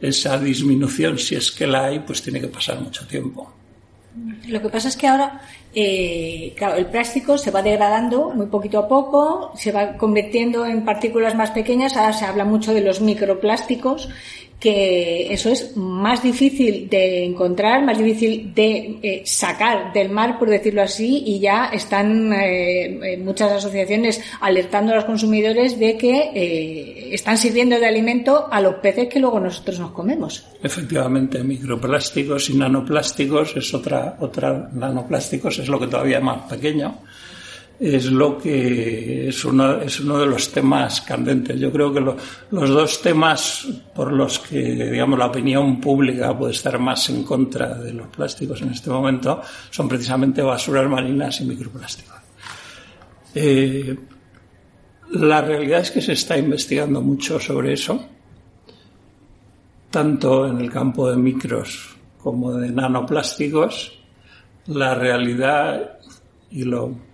esa 0.01 0.39
disminución, 0.39 1.19
si 1.19 1.35
es 1.35 1.53
que 1.53 1.67
la 1.67 1.85
hay, 1.85 1.99
pues 1.99 2.23
tiene 2.23 2.41
que 2.41 2.49
pasar 2.49 2.81
mucho 2.81 3.07
tiempo. 3.07 3.53
Lo 4.49 4.63
que 4.63 4.71
pasa 4.71 4.89
es 4.89 4.97
que 4.97 5.07
ahora, 5.07 5.43
eh, 5.75 6.57
el 6.77 6.87
plástico 6.87 7.37
se 7.37 7.51
va 7.51 7.61
degradando 7.63 8.31
muy 8.31 8.47
poquito 8.47 8.79
a 8.79 8.89
poco, 8.89 9.53
se 9.55 9.73
va 9.73 9.99
convirtiendo 9.99 10.65
en 10.65 10.87
partículas 10.87 11.35
más 11.35 11.51
pequeñas, 11.51 11.99
ahora 11.99 12.15
se 12.15 12.25
habla 12.25 12.47
mucho 12.47 12.73
de 12.73 12.81
los 12.81 13.03
microplásticos 13.03 14.09
que 14.59 15.33
eso 15.33 15.51
es 15.51 15.77
más 15.77 16.23
difícil 16.23 16.89
de 16.89 17.25
encontrar, 17.25 17.85
más 17.85 17.97
difícil 17.97 18.53
de 18.55 18.99
eh, 19.03 19.23
sacar 19.25 19.93
del 19.93 20.11
mar, 20.11 20.39
por 20.39 20.51
decirlo 20.51 20.83
así, 20.83 21.23
y 21.27 21.39
ya 21.39 21.67
están 21.67 22.33
eh, 22.33 23.19
muchas 23.23 23.53
asociaciones 23.53 24.21
alertando 24.41 24.93
a 24.93 24.97
los 24.97 25.05
consumidores 25.05 25.79
de 25.79 25.97
que 25.97 26.31
eh, 26.35 27.15
están 27.15 27.39
sirviendo 27.39 27.79
de 27.79 27.87
alimento 27.87 28.49
a 28.51 28.61
los 28.61 28.77
peces 28.77 29.09
que 29.09 29.21
luego 29.21 29.39
nosotros 29.39 29.79
nos 29.79 29.93
comemos. 29.93 30.45
Efectivamente, 30.61 31.45
microplásticos 31.45 32.51
y 32.51 32.57
nanoplásticos 32.57 33.57
es 33.57 33.73
otra, 33.73 34.17
otra, 34.19 34.69
nanoplásticos 34.73 35.61
es 35.61 35.69
lo 35.69 35.79
que 35.79 35.87
todavía 35.87 36.19
es 36.19 36.25
más 36.25 36.51
pequeño 36.51 36.99
es 37.81 38.07
lo 38.07 38.37
que 38.39 39.29
es 39.29 39.45
uno, 39.45 39.81
es 39.81 40.01
uno 40.01 40.19
de 40.19 40.27
los 40.27 40.51
temas 40.51 41.01
candentes. 41.03 41.59
Yo 41.61 41.71
creo 41.71 41.93
que 41.93 42.01
los 42.01 42.69
dos 42.69 43.01
temas 43.01 43.69
por 43.95 44.13
los 44.13 44.41
que, 44.41 44.91
digamos, 44.91 45.19
la 45.19 45.27
opinión 45.27 45.81
pública 45.81 46.37
puede 46.37 46.53
estar 46.53 46.79
más 46.79 47.09
en 47.11 47.23
contra 47.23 47.75
de 47.75 47.93
los 47.93 48.09
plásticos 48.09 48.63
en 48.63 48.71
este 48.71 48.91
momento 48.91 49.41
son 49.71 49.89
precisamente 49.89 50.43
basuras 50.43 50.89
marinas 50.89 51.41
y 51.41 51.45
microplásticos. 51.45 52.17
Eh, 53.35 53.97
la 55.11 55.41
realidad 55.41 55.81
es 55.81 55.91
que 55.91 56.03
se 56.03 56.13
está 56.13 56.37
investigando 56.37 57.01
mucho 57.01 57.39
sobre 57.39 57.75
eso, 57.75 58.07
tanto 59.91 60.49
en 60.49 60.59
el 60.59 60.71
campo 60.71 61.11
de 61.11 61.17
micros 61.17 61.97
como 62.19 62.53
de 62.55 62.71
nanoplásticos 62.71 63.99
la 64.67 64.95
realidad 64.95 65.99
y 66.51 66.65
lo 66.65 67.08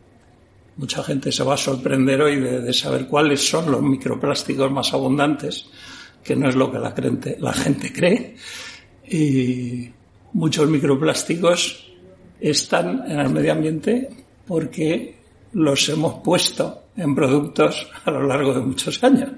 mucha 0.77 1.03
gente 1.03 1.31
se 1.31 1.45
va 1.45 1.55
a 1.55 1.59
sorprender 1.59 2.21
hoy 2.23 2.41
de, 2.41 2.73
saber 2.73 3.07
cuáles 3.07 3.47
son 3.47 3.71
los 3.71 3.83
microplásticos 3.83 4.71
más 4.71 4.93
abundantes, 4.93 5.67
que 6.23 6.35
no 6.37 6.49
es 6.49 6.57
lo 6.57 6.71
que 6.71 6.79
la 6.79 6.95
la 7.39 7.53
gente 7.53 7.93
cree. 7.93 8.37
Y 9.09 9.91
muchos 10.33 10.69
microplásticos 10.69 11.93
están 12.41 13.05
en 13.07 13.21
el 13.21 13.31
medio 13.31 13.53
ambiente 13.53 14.09
porque 14.47 15.17
los 15.53 15.89
hemos 15.89 16.23
puesto 16.23 16.85
en 16.97 17.15
productos 17.15 17.89
a 18.05 18.11
lo 18.11 18.27
largo 18.27 18.55
de 18.55 18.61
muchos 18.61 19.03
años 19.03 19.33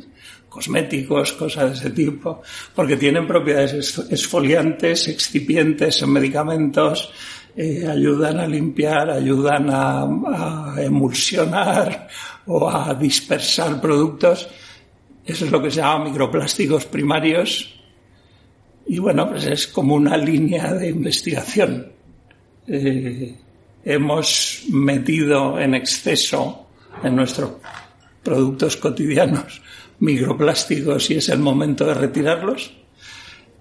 cosméticos, 0.56 1.34
cosas 1.34 1.70
de 1.70 1.76
ese 1.76 1.90
tipo, 1.90 2.40
porque 2.74 2.96
tienen 2.96 3.26
propiedades 3.26 3.98
esfoliantes, 4.10 5.06
excipientes 5.08 6.00
en 6.00 6.10
medicamentos, 6.10 7.12
eh, 7.58 7.86
ayudan 7.88 8.38
a 8.38 8.46
limpiar, 8.46 9.08
ayudan 9.08 9.68
a, 9.70 10.74
emulsionar 10.76 12.06
o 12.46 12.68
a 12.68 12.92
dispersar 12.94 13.80
productos. 13.80 14.46
Eso 15.24 15.46
es 15.46 15.50
lo 15.50 15.62
que 15.62 15.70
se 15.70 15.78
llama 15.78 16.04
microplásticos 16.04 16.84
primarios. 16.84 17.74
Y 18.86 18.98
bueno, 18.98 19.28
pues 19.30 19.46
es 19.46 19.66
como 19.68 19.94
una 19.94 20.18
línea 20.18 20.74
de 20.74 20.90
investigación. 20.90 21.92
Eh, 22.68 23.34
hemos 23.84 24.64
metido 24.68 25.58
en 25.58 25.74
exceso 25.74 26.66
en 27.02 27.16
nuestros 27.16 27.52
productos 28.22 28.76
cotidianos 28.76 29.62
microplásticos 30.00 31.10
y 31.10 31.14
es 31.14 31.28
el 31.30 31.38
momento 31.38 31.86
de 31.86 31.94
retirarlos. 31.94 32.85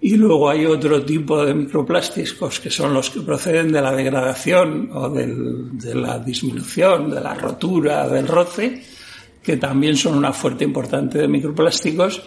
Y 0.05 0.17
luego 0.17 0.51
hay 0.51 0.67
otro 0.67 1.03
tipo 1.03 1.43
de 1.43 1.55
microplásticos 1.55 2.59
que 2.59 2.69
son 2.69 2.93
los 2.93 3.09
que 3.09 3.21
proceden 3.21 3.71
de 3.71 3.81
la 3.81 3.91
degradación 3.91 4.87
o 4.93 5.09
de 5.09 5.95
la 5.95 6.19
disminución, 6.19 7.09
de 7.09 7.19
la 7.19 7.33
rotura, 7.33 8.07
del 8.07 8.27
roce, 8.27 8.83
que 9.41 9.57
también 9.57 9.97
son 9.97 10.15
una 10.15 10.31
fuerte 10.31 10.63
importante 10.63 11.17
de 11.17 11.27
microplásticos 11.27 12.21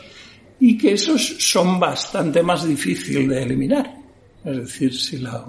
y 0.59 0.77
que 0.77 0.95
esos 0.95 1.37
son 1.39 1.79
bastante 1.79 2.43
más 2.43 2.67
difíciles 2.67 3.29
de 3.29 3.45
eliminar. 3.45 3.95
Es 4.45 4.57
decir, 4.57 4.93
si 4.93 5.19
la, 5.19 5.47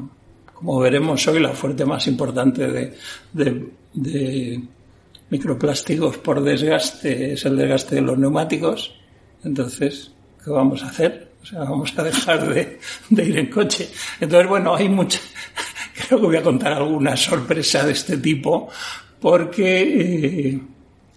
como 0.53 0.79
veremos 0.81 1.27
hoy, 1.27 1.39
la 1.39 1.53
fuerte 1.53 1.83
más 1.83 2.05
importante 2.05 2.67
de, 2.67 3.73
de 3.91 4.63
microplásticos 5.31 6.19
por 6.19 6.43
desgaste 6.43 7.33
es 7.33 7.43
el 7.43 7.57
desgaste 7.57 7.95
de 7.95 8.01
los 8.01 8.19
neumáticos. 8.19 8.93
Entonces, 9.43 10.11
¿qué 10.45 10.51
vamos 10.51 10.83
a 10.83 10.89
hacer? 10.89 11.28
O 11.41 11.45
sea, 11.45 11.59
vamos 11.59 11.97
a 11.97 12.03
dejar 12.03 12.53
de, 12.53 12.79
ir 13.11 13.37
en 13.37 13.47
coche. 13.47 13.89
Entonces, 14.19 14.47
bueno, 14.47 14.75
hay 14.75 14.89
mucha, 14.89 15.19
creo 15.95 16.19
que 16.19 16.25
voy 16.25 16.37
a 16.37 16.43
contar 16.43 16.73
alguna 16.73 17.15
sorpresa 17.15 17.85
de 17.85 17.93
este 17.93 18.17
tipo, 18.17 18.69
porque, 19.19 19.81
eh, 19.81 20.61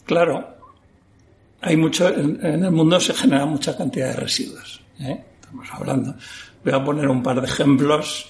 claro, 0.05 0.57
hay 1.61 1.77
mucho, 1.77 2.09
en, 2.09 2.41
el 2.43 2.71
mundo 2.71 2.99
se 3.01 3.15
genera 3.15 3.47
mucha 3.47 3.77
cantidad 3.77 4.09
de 4.09 4.17
residuos. 4.17 4.81
¿eh? 5.01 5.25
Estamos 5.41 5.69
hablando. 5.73 6.15
Voy 6.65 6.73
a 6.73 6.85
poner 6.85 7.09
un 7.09 7.23
par 7.23 7.41
de 7.41 7.47
ejemplos. 7.47 8.29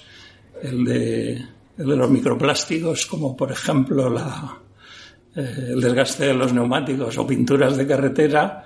El 0.61 0.85
de, 0.85 1.31
el 1.77 1.87
de 1.87 1.95
los 1.95 2.09
microplásticos, 2.09 3.05
como 3.05 3.35
por 3.35 3.51
ejemplo 3.51 4.09
la, 4.09 4.57
eh, 5.35 5.69
el 5.71 5.81
desgaste 5.81 6.27
de 6.27 6.33
los 6.33 6.53
neumáticos 6.53 7.17
o 7.17 7.25
pinturas 7.25 7.75
de 7.75 7.87
carretera 7.87 8.65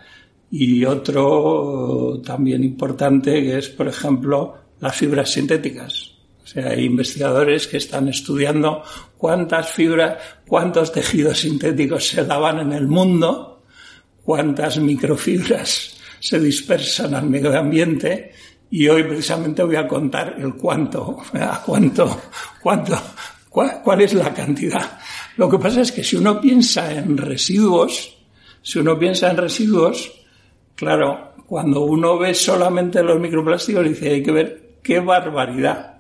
y 0.51 0.85
otro 0.85 2.21
también 2.25 2.63
importante 2.63 3.41
que 3.41 3.57
es, 3.57 3.69
por 3.69 3.87
ejemplo, 3.87 4.55
las 4.79 4.95
fibras 4.95 5.31
sintéticas. 5.31 6.13
O 6.43 6.47
sea, 6.47 6.69
hay 6.69 6.85
investigadores 6.85 7.67
que 7.67 7.77
están 7.77 8.07
estudiando 8.07 8.83
cuántas 9.17 9.69
fibras, 9.71 10.17
cuántos 10.47 10.91
tejidos 10.91 11.39
sintéticos 11.39 12.07
se 12.07 12.23
lavan 12.23 12.59
en 12.59 12.71
el 12.71 12.87
mundo, 12.87 13.63
cuántas 14.23 14.77
microfibras 14.79 15.97
se 16.19 16.39
dispersan 16.39 17.13
al 17.13 17.29
medio 17.29 17.57
ambiente 17.57 18.31
y 18.69 18.87
hoy 18.87 19.03
precisamente 19.03 19.63
voy 19.63 19.75
a 19.75 19.87
contar 19.87 20.35
el 20.39 20.55
cuánto, 20.55 21.17
cuánto, 21.65 22.21
cuánto, 22.61 23.01
cuál 23.49 24.01
es 24.01 24.13
la 24.13 24.33
cantidad 24.33 24.99
lo 25.37 25.47
que 25.47 25.59
pasa 25.59 25.81
es 25.81 25.91
que 25.91 26.03
si 26.03 26.15
uno 26.15 26.41
piensa 26.41 26.91
en 26.91 27.15
residuos, 27.15 28.17
si 28.63 28.79
uno 28.79 28.97
piensa 28.97 29.29
en 29.29 29.37
residuos, 29.37 30.11
claro, 30.77 31.33
cuando 31.45 31.81
uno 31.81 32.17
ve 32.17 32.33
solamente 32.33 33.03
los 33.03 33.19
microplásticos 33.19 33.83
dice 33.83 34.11
hay 34.11 34.23
que 34.23 34.31
ver 34.31 34.77
qué 34.81 35.01
barbaridad. 35.01 35.97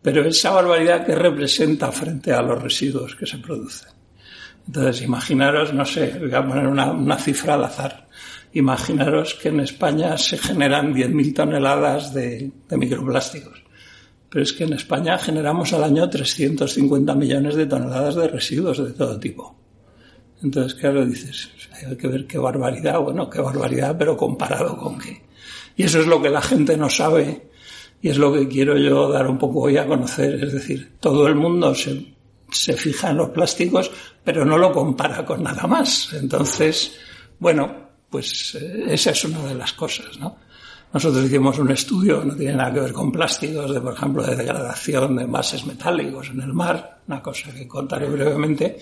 Pero 0.00 0.24
esa 0.24 0.52
barbaridad 0.52 1.04
que 1.04 1.14
representa 1.14 1.90
frente 1.90 2.32
a 2.32 2.42
los 2.42 2.62
residuos 2.62 3.16
que 3.16 3.26
se 3.26 3.38
producen. 3.38 3.88
Entonces, 4.66 5.02
imaginaros, 5.02 5.72
no 5.72 5.84
sé, 5.84 6.16
voy 6.20 6.34
a 6.34 6.46
poner 6.46 6.66
una, 6.66 7.18
cifra 7.18 7.54
al 7.54 7.64
azar. 7.64 8.06
Imaginaros 8.52 9.34
que 9.34 9.48
en 9.48 9.60
España 9.60 10.16
se 10.18 10.38
generan 10.38 10.94
10.000 10.94 11.34
toneladas 11.34 12.12
de 12.12 12.52
microplásticos. 12.70 13.64
Pero 14.34 14.42
es 14.42 14.52
que 14.52 14.64
en 14.64 14.72
España 14.72 15.16
generamos 15.16 15.72
al 15.72 15.84
año 15.84 16.10
350 16.10 17.14
millones 17.14 17.54
de 17.54 17.66
toneladas 17.66 18.16
de 18.16 18.28
residuos 18.28 18.84
de 18.84 18.92
todo 18.92 19.18
tipo. 19.18 19.63
Entonces, 20.42 20.74
claro, 20.74 21.06
dices, 21.06 21.50
hay 21.72 21.96
que 21.96 22.08
ver 22.08 22.26
qué 22.26 22.38
barbaridad, 22.38 23.00
bueno, 23.00 23.30
qué 23.30 23.40
barbaridad, 23.40 23.96
pero 23.98 24.16
comparado 24.16 24.76
con 24.76 24.98
qué. 24.98 25.22
Y 25.76 25.84
eso 25.84 26.00
es 26.00 26.06
lo 26.06 26.20
que 26.20 26.30
la 26.30 26.42
gente 26.42 26.76
no 26.76 26.88
sabe 26.88 27.50
y 28.00 28.10
es 28.10 28.18
lo 28.18 28.32
que 28.32 28.46
quiero 28.46 28.76
yo 28.76 29.10
dar 29.10 29.26
un 29.26 29.38
poco 29.38 29.62
hoy 29.62 29.76
a 29.76 29.86
conocer. 29.86 30.34
Es 30.44 30.52
decir, 30.52 30.92
todo 31.00 31.26
el 31.26 31.34
mundo 31.34 31.74
se, 31.74 32.14
se 32.50 32.74
fija 32.74 33.10
en 33.10 33.16
los 33.16 33.30
plásticos, 33.30 33.90
pero 34.22 34.44
no 34.44 34.58
lo 34.58 34.72
compara 34.72 35.24
con 35.24 35.42
nada 35.42 35.66
más. 35.66 36.12
Entonces, 36.12 36.98
bueno, 37.38 37.74
pues 38.10 38.54
eh, 38.56 38.84
esa 38.88 39.10
es 39.10 39.24
una 39.24 39.42
de 39.44 39.54
las 39.54 39.72
cosas, 39.72 40.18
¿no? 40.18 40.36
Nosotros 40.92 41.24
hicimos 41.24 41.58
un 41.58 41.72
estudio, 41.72 42.24
no 42.24 42.36
tiene 42.36 42.54
nada 42.54 42.72
que 42.72 42.80
ver 42.80 42.92
con 42.92 43.10
plásticos, 43.10 43.74
de 43.74 43.80
por 43.80 43.94
ejemplo, 43.94 44.22
de 44.22 44.36
degradación 44.36 45.16
de 45.16 45.24
envases 45.24 45.66
metálicos 45.66 46.28
en 46.28 46.40
el 46.40 46.52
mar, 46.52 47.00
una 47.08 47.20
cosa 47.20 47.52
que 47.52 47.66
contaré 47.66 48.08
brevemente. 48.08 48.78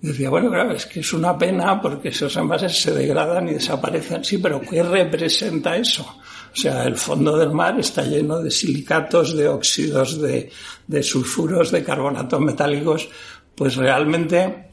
Decía, 0.00 0.28
bueno, 0.28 0.50
claro, 0.50 0.72
es 0.72 0.86
que 0.86 1.00
es 1.00 1.12
una 1.12 1.36
pena 1.36 1.80
porque 1.80 2.08
esos 2.08 2.36
envases 2.36 2.80
se 2.80 2.92
degradan 2.92 3.48
y 3.48 3.54
desaparecen. 3.54 4.22
Sí, 4.22 4.38
pero 4.38 4.60
¿qué 4.60 4.82
representa 4.82 5.76
eso? 5.76 6.02
O 6.02 6.56
sea, 6.56 6.84
el 6.84 6.96
fondo 6.96 7.36
del 7.36 7.50
mar 7.50 7.78
está 7.80 8.02
lleno 8.02 8.40
de 8.40 8.50
silicatos, 8.50 9.36
de 9.36 9.48
óxidos, 9.48 10.20
de, 10.20 10.50
de 10.86 11.02
sulfuros, 11.02 11.70
de 11.70 11.82
carbonatos 11.82 12.40
metálicos. 12.40 13.08
Pues 13.54 13.76
realmente 13.76 14.66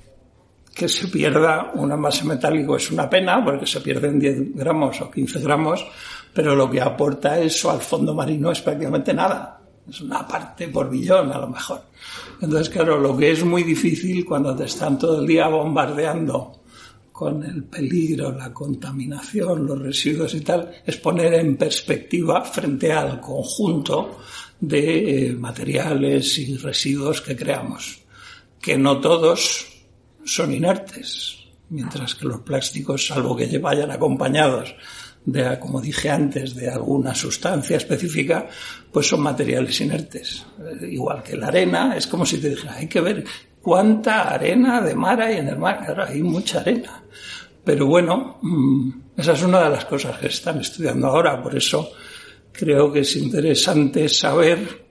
que 0.73 0.89
se 0.89 1.07
pierda 1.07 1.71
un 1.75 1.91
envase 1.91 2.25
metálico 2.25 2.75
es 2.75 2.91
una 2.91 3.09
pena 3.09 3.43
porque 3.43 3.65
se 3.65 3.81
pierden 3.81 4.19
10 4.19 4.55
gramos 4.55 4.99
o 5.01 5.11
15 5.11 5.39
gramos, 5.39 5.85
pero 6.33 6.55
lo 6.55 6.69
que 6.69 6.81
aporta 6.81 7.39
eso 7.39 7.69
al 7.69 7.79
fondo 7.79 8.13
marino 8.13 8.51
es 8.51 8.61
prácticamente 8.61 9.13
nada. 9.13 9.62
Es 9.89 10.01
una 10.01 10.27
parte 10.27 10.67
por 10.69 10.89
billón, 10.89 11.31
a 11.31 11.37
lo 11.37 11.49
mejor. 11.49 11.81
Entonces, 12.41 12.69
claro, 12.69 12.99
lo 12.99 13.15
que 13.17 13.31
es 13.31 13.43
muy 13.43 13.63
difícil 13.63 14.25
cuando 14.25 14.55
te 14.55 14.65
están 14.65 14.97
todo 14.97 15.21
el 15.21 15.27
día 15.27 15.47
bombardeando 15.47 16.63
con 17.11 17.43
el 17.43 17.63
peligro, 17.65 18.31
la 18.31 18.51
contaminación, 18.51 19.67
los 19.67 19.79
residuos 19.79 20.33
y 20.33 20.41
tal, 20.41 20.71
es 20.85 20.97
poner 20.97 21.35
en 21.35 21.55
perspectiva 21.57 22.43
frente 22.43 22.91
al 22.91 23.21
conjunto 23.21 24.19
de 24.59 25.27
eh, 25.27 25.33
materiales 25.33 26.39
y 26.39 26.57
residuos 26.57 27.21
que 27.21 27.35
creamos. 27.35 27.99
Que 28.59 28.77
no 28.77 28.99
todos 28.99 29.67
son 30.25 30.53
inertes, 30.53 31.37
mientras 31.69 32.15
que 32.15 32.25
los 32.25 32.41
plásticos, 32.41 33.05
salvo 33.05 33.35
que 33.35 33.57
vayan 33.59 33.91
acompañados 33.91 34.73
de, 35.25 35.59
como 35.59 35.81
dije 35.81 36.09
antes, 36.09 36.55
de 36.55 36.69
alguna 36.69 37.15
sustancia 37.15 37.77
específica, 37.77 38.47
pues 38.91 39.07
son 39.07 39.21
materiales 39.21 39.79
inertes. 39.81 40.45
Eh, 40.59 40.87
igual 40.91 41.23
que 41.23 41.37
la 41.37 41.47
arena, 41.47 41.95
es 41.95 42.07
como 42.07 42.25
si 42.25 42.37
te 42.37 42.49
dijera, 42.49 42.75
hay 42.75 42.87
que 42.87 43.01
ver 43.01 43.23
cuánta 43.61 44.29
arena 44.29 44.81
de 44.81 44.95
mar 44.95 45.21
hay 45.21 45.37
en 45.37 45.47
el 45.47 45.57
mar. 45.57 45.83
Claro, 45.85 46.05
hay 46.05 46.21
mucha 46.21 46.59
arena. 46.59 47.03
Pero 47.63 47.85
bueno, 47.85 48.39
mm, 48.41 48.89
esa 49.17 49.33
es 49.33 49.43
una 49.43 49.63
de 49.63 49.69
las 49.69 49.85
cosas 49.85 50.17
que 50.17 50.27
están 50.27 50.59
estudiando 50.59 51.07
ahora, 51.07 51.41
por 51.41 51.55
eso 51.55 51.91
creo 52.51 52.91
que 52.91 52.99
es 52.99 53.15
interesante 53.15 54.07
saber 54.09 54.83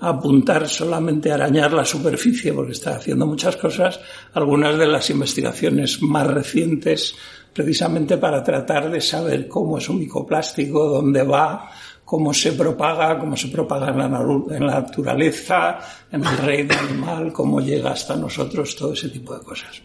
apuntar 0.00 0.68
solamente 0.68 1.30
a 1.30 1.34
arañar 1.34 1.72
la 1.72 1.84
superficie, 1.84 2.52
porque 2.52 2.72
está 2.72 2.96
haciendo 2.96 3.24
muchas 3.24 3.56
cosas, 3.56 4.00
algunas 4.32 4.76
de 4.76 4.88
las 4.88 5.08
investigaciones 5.10 6.02
más 6.02 6.26
recientes 6.26 7.14
precisamente 7.52 8.16
para 8.18 8.42
tratar 8.42 8.90
de 8.90 9.00
saber 9.00 9.46
cómo 9.46 9.78
es 9.78 9.88
un 9.88 9.98
microplástico, 9.98 10.86
dónde 10.86 11.22
va, 11.22 11.70
cómo 12.04 12.32
se 12.32 12.52
propaga, 12.52 13.18
cómo 13.18 13.36
se 13.36 13.48
propaga 13.48 13.88
en 13.90 14.66
la, 14.66 14.80
naturaleza, 14.80 15.78
en 16.10 16.24
el 16.24 16.36
reino 16.38 16.74
animal, 16.78 17.32
cómo 17.32 17.60
llega 17.60 17.92
hasta 17.92 18.16
nosotros, 18.16 18.76
todo 18.76 18.92
ese 18.92 19.08
tipo 19.08 19.36
de 19.36 19.44
cosas. 19.44 19.82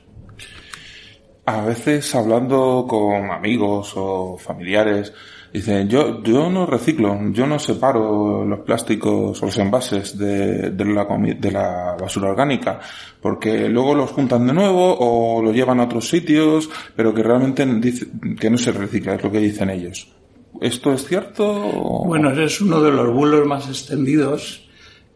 A 1.45 1.61
veces 1.61 2.13
hablando 2.13 2.85
con 2.87 3.31
amigos 3.31 3.93
o 3.95 4.37
familiares, 4.37 5.13
Dice, 5.57 5.87
yo, 5.87 6.21
yo 6.21 6.51
no 6.51 6.67
reciclo, 6.67 7.17
yo 7.31 7.47
no 7.47 7.57
separo 7.57 8.45
los 8.45 8.59
plásticos 8.59 9.41
o 9.41 9.45
los 9.47 9.57
envases 9.57 10.15
de, 10.15 10.69
de, 10.69 10.85
la, 10.85 11.07
de 11.35 11.51
la 11.51 11.97
basura 11.99 12.29
orgánica, 12.29 12.79
porque 13.19 13.67
luego 13.67 13.95
los 13.95 14.11
juntan 14.11 14.45
de 14.45 14.53
nuevo 14.53 14.95
o 14.99 15.41
los 15.41 15.55
llevan 15.55 15.79
a 15.79 15.85
otros 15.85 16.07
sitios, 16.09 16.69
pero 16.95 17.11
que 17.11 17.23
realmente 17.23 17.65
dice, 17.65 18.05
que 18.39 18.51
no 18.51 18.59
se 18.59 18.71
recicla, 18.71 19.15
es 19.15 19.23
lo 19.23 19.31
que 19.31 19.39
dicen 19.39 19.71
ellos. 19.71 20.07
¿Esto 20.61 20.93
es 20.93 21.07
cierto? 21.07 21.43
Bueno, 22.05 22.29
es 22.39 22.61
uno 22.61 22.79
de 22.79 22.91
los 22.91 23.11
bulos 23.11 23.47
más 23.47 23.67
extendidos, 23.67 24.69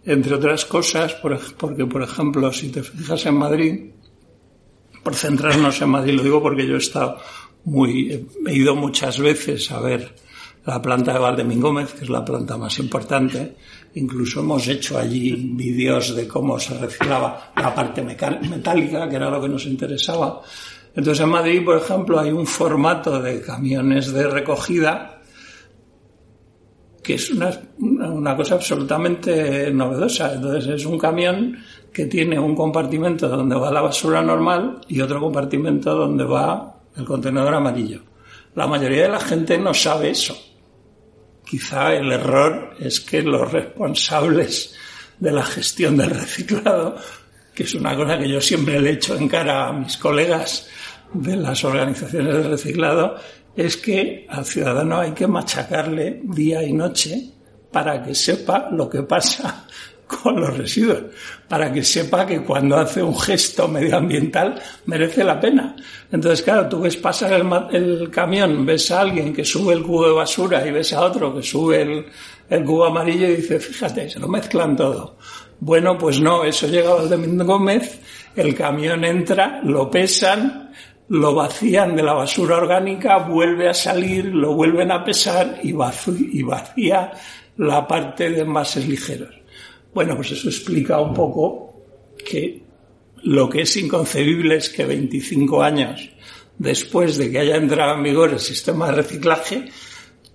entre 0.06 0.34
otras 0.34 0.66
cosas, 0.66 1.14
porque, 1.14 1.86
por 1.86 2.02
ejemplo, 2.02 2.52
si 2.52 2.70
te 2.70 2.82
fijas 2.82 3.28
en 3.28 3.36
Madrid, 3.36 3.92
por 5.04 5.14
centrarnos 5.14 5.80
en 5.84 5.90
Madrid, 5.90 6.16
lo 6.16 6.24
digo 6.24 6.42
porque 6.42 6.66
yo 6.66 6.74
he 6.74 6.80
estado 6.80 7.20
muy, 7.64 8.28
he 8.48 8.56
ido 8.56 8.76
muchas 8.76 9.20
veces 9.20 9.70
a 9.72 9.80
ver 9.80 10.16
la 10.65 10.82
planta 10.82 11.13
de 11.13 11.19
Valdemín 11.19 11.60
Gómez, 11.60 11.93
que 11.93 12.04
es 12.04 12.10
la 12.10 12.24
planta 12.24 12.58
más 12.58 12.78
importante. 12.80 13.56
Incluso 13.95 14.41
hemos 14.41 14.67
hecho 14.67 14.97
allí 14.97 15.34
vídeos 15.56 16.15
de 16.15 16.28
cómo 16.28 16.60
se 16.60 16.78
reciclaba 16.78 17.52
la 17.56 17.74
parte 17.74 18.04
metálica, 18.04 19.10
que 19.10 19.15
era 19.15 19.30
lo 19.30 19.41
que 19.41 19.50
nos 19.50 19.65
interesaba. 19.65 20.41
Entonces 20.95 21.24
en 21.24 21.30
Madrid, 21.30 21.63
por 21.63 21.78
ejemplo, 21.78 22.19
hay 22.19 22.32
un 22.32 22.45
formato 22.45 23.21
de 23.21 23.41
camiones 23.41 24.12
de 24.12 24.28
recogida 24.28 25.17
que 27.02 27.15
es 27.15 27.32
una, 27.32 27.50
una 27.80 28.36
cosa 28.36 28.56
absolutamente 28.56 29.71
novedosa. 29.71 30.34
Entonces 30.36 30.76
es 30.76 30.86
un 30.86 31.00
camión 31.00 31.58
que 31.91 32.06
tiene 32.06 32.38
un 32.38 32.56
compartimento 32.56 33.28
donde 33.28 33.56
va 33.56 33.71
la 33.71 33.82
basura 33.82 34.21
normal 34.21 34.82
y 34.88 35.02
otro 35.02 35.19
compartimento 35.19 35.95
donde 35.95 36.24
va 36.24 36.76
el 36.95 37.06
contenedor 37.06 37.56
amarillo. 37.56 38.02
La 38.54 38.67
mayoría 38.67 39.04
de 39.04 39.10
la 39.10 39.19
gente 39.19 39.58
no 39.58 39.74
sabe 39.74 40.12
eso. 40.12 40.51
Quizá 41.52 41.94
el 41.94 42.10
error 42.10 42.78
es 42.80 43.02
que 43.02 43.22
los 43.22 43.52
responsables 43.52 44.74
de 45.20 45.34
la 45.34 45.44
gestión 45.44 45.98
del 45.98 46.12
reciclado, 46.12 46.96
que 47.54 47.64
es 47.64 47.76
una 47.76 47.94
cosa 47.94 48.18
que 48.18 48.30
yo 48.30 48.40
siempre 48.40 48.80
le 48.80 48.92
echo 48.92 49.18
en 49.18 49.28
cara 49.28 49.68
a 49.68 49.74
mis 49.74 49.98
colegas 49.98 50.70
de 51.14 51.36
las 51.36 51.62
organizaciones 51.66 52.36
de 52.36 52.44
reciclado, 52.44 53.18
es 53.54 53.76
que 53.76 54.26
al 54.30 54.46
ciudadano 54.46 55.02
hay 55.02 55.12
que 55.12 55.28
machacarle 55.28 56.22
día 56.24 56.64
y 56.64 56.72
noche 56.72 57.22
para 57.70 58.02
que 58.02 58.16
sepa 58.16 58.70
lo 58.72 58.90
que 58.90 59.04
pasa 59.04 59.68
con 60.12 60.39
los 60.39 60.58
residuos, 60.58 61.04
para 61.47 61.71
que 61.71 61.84
sepa 61.84 62.26
que 62.26 62.41
cuando 62.41 62.78
hace 62.78 63.02
un 63.02 63.17
gesto 63.17 63.67
medioambiental 63.67 64.62
merece 64.86 65.24
la 65.24 65.39
pena. 65.39 65.76
Entonces, 66.12 66.41
claro, 66.43 66.67
tú 66.67 66.82
ves 66.82 66.97
pasar 66.97 67.34
el, 67.71 68.10
camión, 68.10 68.65
ves 68.65 68.91
a 68.91 69.02
alguien 69.02 69.34
que 69.34 69.45
sube 69.45 69.74
el 69.74 69.84
cubo 69.84 70.08
de 70.08 70.13
basura 70.13 70.65
y 70.65 70.71
ves 70.71 70.93
a 70.93 71.02
otro 71.02 71.36
que 71.36 71.43
sube 71.43 71.82
el, 71.82 72.06
el 72.50 72.63
cubo 72.63 72.86
amarillo 72.86 73.28
y 73.28 73.38
dices, 73.38 73.65
fíjate, 73.65 74.10
se 74.10 74.19
lo 74.19 74.28
mezclan 74.28 74.76
todo. 74.76 75.17
Bueno, 75.60 75.97
pues 75.97 76.19
no, 76.19 76.43
eso 76.43 76.67
llega 76.67 76.91
al 76.93 77.10
de 77.10 77.43
Gómez, 77.43 78.00
el 78.36 78.56
camión 78.56 79.04
entra, 79.04 79.62
lo 79.63 79.91
pesan, 79.91 80.71
lo 81.10 81.36
vacían 81.36 81.95
de 81.95 82.04
la 82.04 82.13
basura 82.13 82.58
orgánica, 82.58 83.17
vuelve 83.17 83.69
a 83.69 83.74
salir, 83.74 84.26
lo 84.26 84.56
vuelven 84.56 84.91
a 84.91 85.04
pesar 85.04 85.60
y 85.62 85.74
vacía 85.74 87.12
la 87.58 87.88
parte 87.88 88.30
de 88.30 88.41
envases 88.41 88.88
ligeros. 88.88 89.41
Bueno, 89.94 90.16
pues 90.16 90.32
eso 90.32 90.50
explica 90.50 91.00
un 91.00 91.14
poco 91.14 91.84
que 92.26 92.64
lo 93.24 93.50
que 93.50 93.62
es 93.62 93.78
inconcebible 93.78 94.56
es 94.58 94.70
que 94.70 94.86
25 94.86 95.62
años 95.62 96.10
después 96.58 97.18
de 97.18 97.32
que 97.32 97.40
haya 97.40 97.56
entrado 97.56 97.96
en 97.96 98.04
vigor 98.04 98.32
el 98.32 98.40
sistema 98.40 98.88
de 98.88 98.92
reciclaje, 98.94 99.66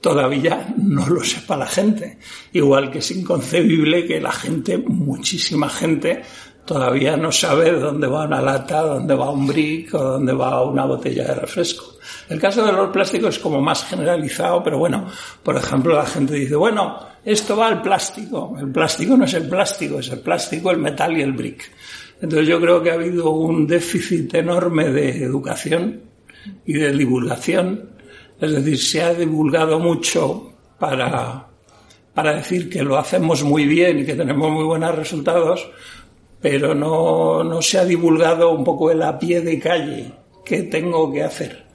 todavía 0.00 0.74
no 0.76 1.08
lo 1.08 1.22
sepa 1.22 1.56
la 1.56 1.66
gente. 1.66 2.18
Igual 2.52 2.90
que 2.90 2.98
es 2.98 3.10
inconcebible 3.12 4.06
que 4.06 4.20
la 4.20 4.32
gente, 4.32 4.76
muchísima 4.78 5.68
gente, 5.68 6.22
todavía 6.66 7.16
no 7.16 7.32
sabe 7.32 7.72
dónde 7.72 8.06
va 8.06 8.26
una 8.26 8.42
lata, 8.42 8.82
dónde 8.82 9.14
va 9.14 9.30
un 9.30 9.46
brick 9.46 9.94
o 9.94 10.02
dónde 10.02 10.32
va 10.32 10.62
una 10.64 10.84
botella 10.84 11.24
de 11.24 11.34
refresco. 11.34 11.94
El 12.28 12.40
caso 12.40 12.66
de 12.66 12.72
los 12.72 12.90
plásticos 12.90 13.36
es 13.36 13.38
como 13.40 13.60
más 13.60 13.84
generalizado, 13.84 14.62
pero 14.62 14.78
bueno, 14.78 15.06
por 15.42 15.56
ejemplo, 15.56 15.94
la 15.94 16.06
gente 16.06 16.34
dice, 16.34 16.56
bueno, 16.56 16.98
esto 17.24 17.56
va 17.56 17.68
al 17.68 17.80
plástico. 17.80 18.56
El 18.58 18.70
plástico 18.70 19.16
no 19.16 19.24
es 19.24 19.34
el 19.34 19.48
plástico, 19.48 20.00
es 20.00 20.10
el 20.10 20.20
plástico, 20.20 20.70
el 20.70 20.78
metal 20.78 21.16
y 21.16 21.22
el 21.22 21.32
brick. 21.32 21.70
Entonces 22.20 22.48
yo 22.48 22.60
creo 22.60 22.82
que 22.82 22.90
ha 22.90 22.94
habido 22.94 23.30
un 23.30 23.66
déficit 23.66 24.34
enorme 24.34 24.90
de 24.90 25.22
educación 25.22 26.02
y 26.64 26.74
de 26.74 26.92
divulgación. 26.92 27.90
Es 28.40 28.52
decir, 28.52 28.78
se 28.78 29.02
ha 29.02 29.14
divulgado 29.14 29.78
mucho 29.78 30.52
para, 30.78 31.46
para 32.14 32.34
decir 32.34 32.68
que 32.68 32.82
lo 32.82 32.96
hacemos 32.96 33.42
muy 33.42 33.66
bien 33.66 34.00
y 34.00 34.04
que 34.04 34.14
tenemos 34.14 34.50
muy 34.50 34.64
buenos 34.64 34.94
resultados, 34.94 35.68
pero 36.40 36.74
no, 36.74 37.42
no 37.42 37.62
se 37.62 37.78
ha 37.78 37.84
divulgado 37.84 38.52
un 38.52 38.64
poco 38.64 38.90
el 38.90 39.02
a 39.02 39.18
pie 39.18 39.40
de 39.40 39.58
calle 39.58 40.12
qué 40.44 40.62
tengo 40.62 41.12
que 41.12 41.22
hacer. 41.22 41.66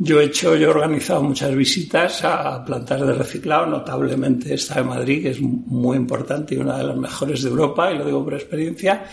Yo 0.00 0.20
he 0.20 0.26
hecho, 0.26 0.54
yo 0.54 0.68
he 0.68 0.70
organizado 0.70 1.22
muchas 1.24 1.52
visitas 1.56 2.24
a 2.24 2.64
plantas 2.64 3.00
de 3.00 3.12
reciclado, 3.14 3.66
notablemente 3.66 4.54
esta 4.54 4.76
de 4.76 4.84
Madrid, 4.84 5.22
que 5.22 5.30
es 5.30 5.40
muy 5.40 5.96
importante 5.96 6.54
y 6.54 6.58
una 6.58 6.78
de 6.78 6.84
las 6.84 6.96
mejores 6.96 7.42
de 7.42 7.50
Europa, 7.50 7.90
y 7.90 7.98
lo 7.98 8.04
digo 8.04 8.22
por 8.22 8.34
experiencia. 8.34 9.04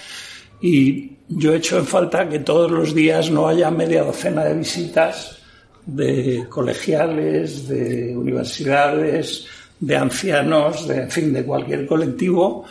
Y 0.61 1.13
yo 1.27 1.53
he 1.53 1.57
hecho 1.57 1.79
en 1.79 1.87
falta 1.87 2.29
que 2.29 2.39
todos 2.39 2.69
los 2.69 2.93
días 2.93 3.31
no 3.31 3.47
haya 3.47 3.71
media 3.71 4.03
docena 4.03 4.43
de 4.43 4.53
visitas 4.53 5.39
de 5.87 6.45
colegiales, 6.49 7.67
de 7.67 8.15
universidades, 8.15 9.47
de 9.79 9.97
ancianos, 9.97 10.87
de, 10.87 11.01
en 11.01 11.11
fin, 11.11 11.33
de 11.33 11.43
cualquier 11.43 11.87
colectivo, 11.87 12.65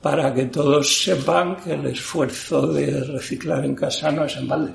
para 0.00 0.32
que 0.32 0.44
todos 0.44 1.02
sepan 1.02 1.56
que 1.56 1.72
el 1.74 1.86
esfuerzo 1.86 2.66
de 2.68 3.02
reciclar 3.04 3.64
en 3.64 3.74
casa 3.74 4.10
no 4.12 4.24
es 4.24 4.36
en 4.36 4.48
balde. 4.48 4.72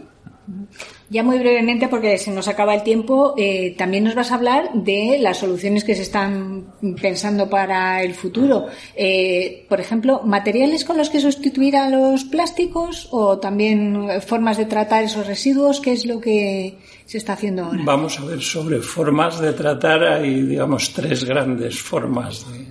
Ya 1.10 1.24
muy 1.24 1.38
brevemente, 1.38 1.88
porque 1.88 2.18
se 2.18 2.32
nos 2.32 2.48
acaba 2.48 2.74
el 2.74 2.84
tiempo, 2.84 3.34
eh, 3.38 3.76
también 3.78 4.04
nos 4.04 4.16
vas 4.16 4.32
a 4.32 4.36
hablar 4.36 4.74
de 4.74 5.18
las 5.20 5.38
soluciones 5.38 5.84
que 5.84 5.96
se 5.96 6.02
están 6.02 6.74
pensando 7.02 7.50
para 7.50 8.02
el 8.02 8.14
futuro. 8.14 8.66
Eh, 8.96 9.66
por 9.70 9.80
ejemplo, 9.80 10.22
materiales 10.26 10.84
con 10.84 10.98
los 10.98 11.10
que 11.10 11.22
sustituir 11.22 11.78
a 11.78 11.90
los 11.90 12.26
plásticos 12.26 13.08
o 13.12 13.38
también 13.38 14.08
formas 14.26 14.58
de 14.58 14.66
tratar 14.66 15.04
esos 15.04 15.28
residuos. 15.28 15.80
¿Qué 15.80 15.94
es 15.94 16.06
lo 16.06 16.20
que 16.20 16.78
se 17.06 17.20
está 17.20 17.34
haciendo 17.34 17.66
ahora? 17.66 17.80
Vamos 17.86 18.20
a 18.20 18.26
ver 18.26 18.42
sobre 18.42 18.80
formas 18.80 19.40
de 19.40 19.54
tratar. 19.54 20.04
Hay, 20.04 20.42
digamos, 20.42 20.92
tres 20.94 21.24
grandes 21.24 21.80
formas 21.80 22.46
de, 22.52 22.66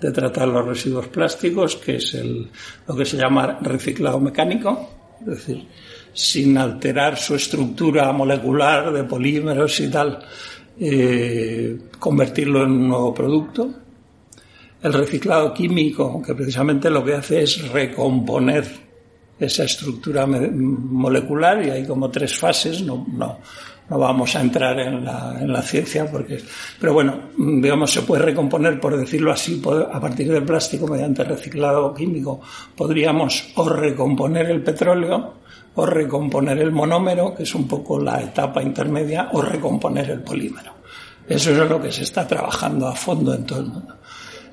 de 0.00 0.10
tratar 0.10 0.48
los 0.48 0.66
residuos 0.66 1.08
plásticos, 1.08 1.76
que 1.76 1.96
es 1.96 2.14
el, 2.14 2.48
lo 2.86 2.96
que 2.96 3.04
se 3.04 3.16
llama 3.16 3.58
reciclado 3.60 4.18
mecánico, 4.18 4.88
es 5.20 5.26
decir, 5.26 5.66
sin 6.12 6.56
alterar 6.56 7.16
su 7.16 7.34
estructura 7.34 8.10
molecular 8.12 8.92
de 8.92 9.04
polímeros 9.04 9.78
y 9.80 9.88
tal, 9.88 10.18
eh, 10.78 11.78
convertirlo 11.98 12.64
en 12.64 12.70
un 12.70 12.88
nuevo 12.88 13.14
producto. 13.14 13.70
El 14.82 14.92
reciclado 14.94 15.52
químico, 15.52 16.22
que 16.22 16.34
precisamente 16.34 16.88
lo 16.88 17.04
que 17.04 17.14
hace 17.14 17.42
es 17.42 17.68
recomponer 17.70 18.64
esa 19.38 19.64
estructura 19.64 20.26
molecular 20.26 21.64
y 21.64 21.70
hay 21.70 21.86
como 21.86 22.10
tres 22.10 22.36
fases, 22.36 22.82
no, 22.82 23.06
no, 23.10 23.38
no 23.90 23.98
vamos 23.98 24.36
a 24.36 24.40
entrar 24.40 24.78
en 24.78 25.04
la, 25.04 25.36
en 25.40 25.52
la, 25.52 25.60
ciencia 25.62 26.08
porque, 26.08 26.40
pero 26.78 26.94
bueno, 26.94 27.30
digamos, 27.36 27.92
se 27.92 28.02
puede 28.02 28.22
recomponer, 28.22 28.78
por 28.78 28.96
decirlo 28.96 29.32
así, 29.32 29.60
a 29.92 30.00
partir 30.00 30.30
del 30.30 30.44
plástico 30.44 30.86
mediante 30.86 31.24
reciclado 31.24 31.92
químico. 31.92 32.40
Podríamos 32.76 33.50
o 33.56 33.68
recomponer 33.68 34.48
el 34.48 34.62
petróleo 34.62 35.34
o 35.74 35.86
recomponer 35.86 36.58
el 36.58 36.70
monómero, 36.70 37.34
que 37.34 37.42
es 37.42 37.54
un 37.54 37.66
poco 37.66 37.98
la 37.98 38.20
etapa 38.22 38.62
intermedia, 38.62 39.28
o 39.32 39.42
recomponer 39.42 40.10
el 40.10 40.20
polímero. 40.20 40.72
Eso 41.28 41.50
es 41.50 41.68
lo 41.68 41.80
que 41.80 41.90
se 41.90 42.04
está 42.04 42.26
trabajando 42.26 42.86
a 42.86 42.94
fondo 42.94 43.34
en 43.34 43.44
todo 43.44 43.60
el 43.60 43.66
mundo. 43.66 43.96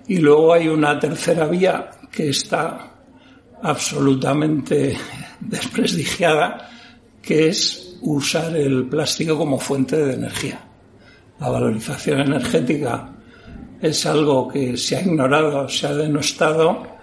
Y 0.07 0.17
luego 0.17 0.53
hay 0.53 0.67
una 0.67 0.99
tercera 0.99 1.45
vía 1.45 1.91
que 2.11 2.29
está 2.29 2.91
absolutamente 3.61 4.97
desprestigiada, 5.39 6.69
que 7.21 7.49
es 7.49 7.86
usar 8.01 8.55
el 8.55 8.85
plástico 8.85 9.37
como 9.37 9.59
fuente 9.59 9.97
de 9.97 10.13
energía. 10.13 10.59
La 11.39 11.49
valorización 11.49 12.21
energética 12.21 13.11
es 13.81 14.05
algo 14.05 14.47
que 14.47 14.75
se 14.77 14.97
ha 14.97 15.01
ignorado, 15.01 15.69
se 15.69 15.87
ha 15.87 15.93
denostado 15.93 16.97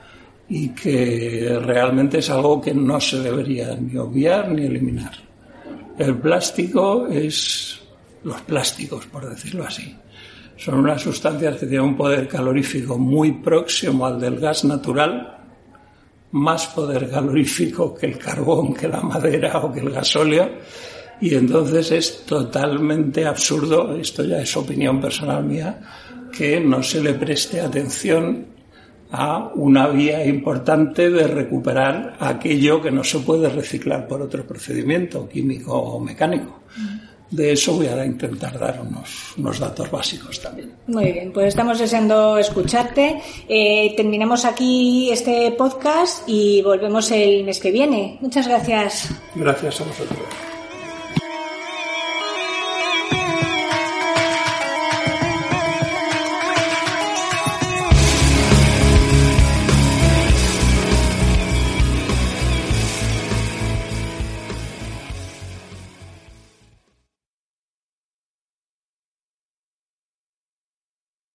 y 0.48 0.70
que 0.70 1.58
realmente 1.62 2.18
es 2.18 2.30
algo 2.30 2.60
que 2.60 2.74
no 2.74 3.00
se 3.00 3.20
debería 3.20 3.74
ni 3.76 3.96
obviar 3.96 4.50
ni 4.50 4.66
eliminar. 4.66 5.12
El 5.98 6.16
plástico 6.18 7.06
es 7.06 7.80
los 8.24 8.40
plásticos, 8.42 9.06
por 9.06 9.28
decirlo 9.28 9.64
así. 9.64 9.96
Son 10.56 10.78
unas 10.78 11.02
sustancias 11.02 11.58
que 11.58 11.66
tienen 11.66 11.88
un 11.88 11.96
poder 11.96 12.28
calorífico 12.28 12.98
muy 12.98 13.32
próximo 13.32 14.06
al 14.06 14.20
del 14.20 14.38
gas 14.38 14.64
natural, 14.64 15.33
más 16.34 16.66
poder 16.66 17.08
calorífico 17.08 17.94
que 17.94 18.06
el 18.06 18.18
carbón, 18.18 18.74
que 18.74 18.88
la 18.88 19.00
madera 19.00 19.58
o 19.58 19.72
que 19.72 19.80
el 19.80 19.90
gasóleo, 19.90 20.50
Y 21.20 21.32
entonces 21.32 21.92
es 21.92 22.26
totalmente 22.26 23.24
absurdo, 23.24 23.94
esto 23.94 24.24
ya 24.24 24.40
es 24.40 24.56
opinión 24.56 25.00
personal 25.00 25.44
mía, 25.44 25.80
que 26.36 26.58
no 26.58 26.82
se 26.82 27.00
le 27.00 27.14
preste 27.14 27.60
atención 27.60 28.46
a 29.12 29.52
una 29.54 29.86
vía 29.86 30.26
importante 30.26 31.08
de 31.08 31.28
recuperar 31.28 32.16
aquello 32.18 32.82
que 32.82 32.90
no 32.90 33.04
se 33.04 33.20
puede 33.20 33.48
reciclar 33.48 34.08
por 34.08 34.20
otro 34.20 34.44
procedimiento 34.44 35.28
químico 35.28 35.72
o 35.72 36.00
mecánico. 36.00 36.62
De 37.34 37.52
eso 37.52 37.74
voy 37.74 37.88
a 37.88 38.06
intentar 38.06 38.56
dar 38.56 38.80
unos, 38.80 39.58
datos 39.58 39.90
básicos 39.90 40.40
también. 40.40 40.72
Muy 40.86 41.10
bien, 41.10 41.32
pues 41.32 41.48
estamos 41.48 41.80
deseando 41.80 42.38
escucharte. 42.38 43.20
Eh, 43.48 43.92
terminamos 43.96 44.44
aquí 44.44 45.10
este 45.10 45.50
podcast 45.50 46.22
y 46.28 46.62
volvemos 46.62 47.10
el 47.10 47.42
mes 47.42 47.58
que 47.58 47.72
viene. 47.72 48.18
Muchas 48.20 48.46
gracias. 48.46 49.10
Gracias 49.34 49.80
a 49.80 49.84
vosotros. 49.84 50.53